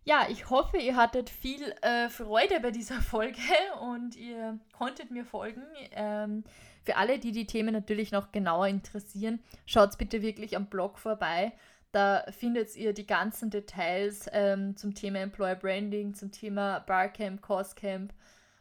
Ja, 0.05 0.27
ich 0.31 0.49
hoffe, 0.51 0.79
ihr 0.79 0.97
hattet 0.97 1.29
viel 1.29 1.75
äh, 1.83 2.09
Freude 2.09 2.61
bei 2.61 2.71
dieser 2.71 3.01
Folge 3.03 3.43
und 3.81 4.17
ihr 4.17 4.59
konntet 4.73 5.11
mir 5.11 5.25
folgen. 5.25 5.62
Ähm, 5.93 6.45
für 6.85 6.97
alle, 6.97 7.19
die 7.19 7.33
die 7.33 7.47
Themen 7.47 7.75
natürlich 7.75 8.11
noch 8.11 8.33
genauer 8.33 8.69
interessieren, 8.69 9.41
schaut 9.67 9.99
bitte 9.99 10.23
wirklich 10.23 10.57
am 10.57 10.67
Blog 10.67 10.99
vorbei. 10.99 11.53
Da 11.93 12.25
findet 12.31 12.75
ihr 12.77 12.95
die 12.95 13.07
ganzen 13.07 13.51
Details 13.51 14.29
ähm, 14.33 14.77
zum 14.77 14.95
Thema 14.95 15.19
Employer 15.19 15.57
Branding, 15.57 16.15
zum 16.15 16.31
Thema 16.33 16.81
Barcamp, 16.81 17.43
Coursecamp. 17.43 18.15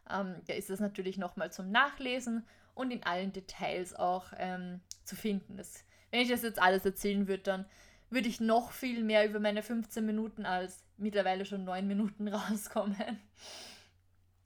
Ähm, 0.09 0.35
da 0.47 0.53
ist 0.53 0.69
es 0.69 0.79
natürlich 0.79 1.17
nochmal 1.17 1.51
zum 1.51 1.71
Nachlesen 1.71 2.45
und 2.75 2.91
in 2.91 3.03
allen 3.03 3.33
Details 3.33 3.95
auch 3.95 4.31
ähm, 4.37 4.81
zu 5.03 5.15
finden. 5.15 5.57
Das, 5.57 5.83
wenn 6.11 6.21
ich 6.21 6.29
das 6.29 6.43
jetzt 6.43 6.61
alles 6.61 6.85
erzählen 6.85 7.27
würde, 7.27 7.43
dann 7.43 7.65
würde 8.09 8.27
ich 8.27 8.39
noch 8.39 8.71
viel 8.71 9.03
mehr 9.03 9.27
über 9.27 9.39
meine 9.39 9.63
15 9.63 10.05
Minuten 10.05 10.45
als 10.45 10.83
mittlerweile 10.97 11.45
schon 11.45 11.63
9 11.63 11.87
Minuten 11.87 12.27
rauskommen. 12.27 13.19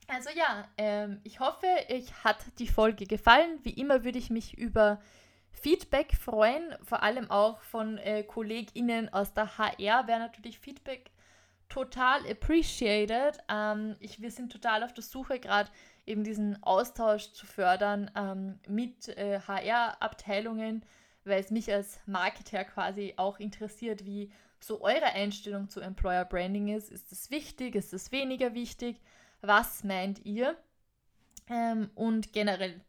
Also 0.08 0.30
ja, 0.30 0.66
ähm, 0.76 1.20
ich 1.22 1.38
hoffe, 1.38 1.66
euch 1.88 2.24
hat 2.24 2.38
die 2.58 2.66
Folge 2.66 3.06
gefallen. 3.06 3.60
Wie 3.62 3.70
immer 3.70 4.02
würde 4.04 4.18
ich 4.18 4.30
mich 4.30 4.58
über 4.58 5.00
Feedback 5.52 6.14
freuen, 6.16 6.74
vor 6.82 7.02
allem 7.02 7.30
auch 7.30 7.60
von 7.60 7.98
äh, 7.98 8.22
KollegInnen 8.22 9.12
aus 9.12 9.34
der 9.34 9.58
HR 9.58 10.06
wäre 10.06 10.18
natürlich 10.18 10.58
Feedback 10.58 11.10
total 11.68 12.20
appreciated. 12.28 13.38
Ähm, 13.48 13.96
ich, 14.00 14.20
wir 14.20 14.30
sind 14.30 14.50
total 14.50 14.82
auf 14.82 14.92
der 14.94 15.04
Suche, 15.04 15.38
gerade 15.38 15.70
eben 16.06 16.24
diesen 16.24 16.62
Austausch 16.62 17.32
zu 17.32 17.46
fördern 17.46 18.10
ähm, 18.16 18.58
mit 18.68 19.08
äh, 19.08 19.40
HR-Abteilungen, 19.40 20.84
weil 21.24 21.40
es 21.40 21.50
mich 21.50 21.72
als 21.72 22.00
Marketer 22.06 22.64
quasi 22.64 23.14
auch 23.16 23.38
interessiert, 23.38 24.04
wie 24.04 24.32
so 24.60 24.82
eure 24.82 25.06
Einstellung 25.06 25.68
zu 25.68 25.80
Employer 25.80 26.24
Branding 26.24 26.68
ist. 26.68 26.90
Ist 26.90 27.12
es 27.12 27.30
wichtig? 27.30 27.74
Ist 27.74 27.92
es 27.92 28.12
weniger 28.12 28.54
wichtig? 28.54 29.00
Was 29.40 29.84
meint 29.84 30.24
ihr? 30.24 30.56
Ähm, 31.48 31.90
und 31.94 32.32
generell, 32.32 32.80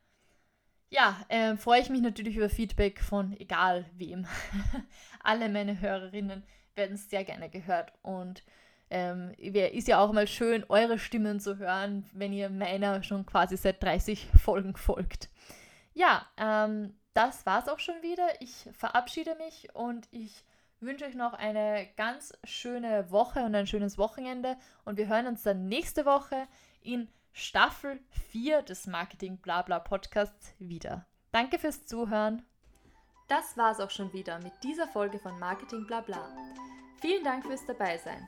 ja, 0.90 1.18
äh, 1.30 1.56
freue 1.56 1.82
ich 1.82 1.90
mich 1.90 2.02
natürlich 2.02 2.36
über 2.36 2.50
Feedback 2.50 3.02
von 3.02 3.36
egal 3.40 3.86
wem. 3.94 4.28
Alle 5.24 5.50
meine 5.50 5.80
Hörerinnen 5.80 6.44
werden 6.76 6.98
sehr 6.98 7.24
gerne 7.24 7.50
gehört 7.50 7.94
und 8.02 8.44
ähm, 8.92 9.34
ist 9.38 9.88
ja 9.88 10.00
auch 10.00 10.12
mal 10.12 10.28
schön, 10.28 10.66
eure 10.70 11.00
Stimmen 11.00 11.40
zu 11.40 11.58
hören, 11.58 12.06
wenn 12.14 12.34
ihr 12.34 12.50
meiner 12.50 13.02
schon 13.04 13.26
quasi 13.26 13.58
seit 13.58 13.82
30 13.82 14.28
Folgen 14.44 14.76
folgt. 14.76 15.30
Ja, 15.94 16.28
ähm, 16.38 16.94
das 17.14 17.46
war's 17.46 17.68
auch 17.68 17.80
schon 17.80 18.02
wieder. 18.02 18.28
Ich 18.40 18.70
verabschiede 18.74 19.36
mich 19.36 19.74
und 19.74 20.08
ich 20.12 20.44
wünsche 20.80 21.06
euch 21.06 21.16
noch 21.16 21.34
eine 21.34 21.88
ganz 21.96 22.34
schöne 22.44 23.10
Woche 23.12 23.44
und 23.44 23.56
ein 23.56 23.68
schönes 23.68 23.98
Wochenende 23.98 24.58
und 24.84 24.98
wir 24.98 25.08
hören 25.08 25.28
uns 25.28 25.44
dann 25.44 25.68
nächste 25.68 26.06
Woche 26.06 26.48
in 26.82 27.08
Staffel 27.32 28.00
4 28.32 28.62
des 28.64 28.88
Marketing 28.88 29.38
Blabla 29.38 29.80
Podcasts 29.80 30.54
wieder. 30.60 31.06
Danke 31.32 31.60
fürs 31.60 31.86
Zuhören. 31.86 32.44
Das 33.30 33.56
war's 33.56 33.80
auch 33.80 33.90
schon 33.90 34.12
wieder 34.12 34.40
mit 34.40 34.52
dieser 34.64 34.88
Folge 34.88 35.18
von 35.18 35.40
Marketing 35.40 35.88
Blabla. 35.88 36.36
Vielen 37.00 37.24
Dank 37.24 37.46
fürs 37.46 37.66
Dabeisein. 37.66 38.28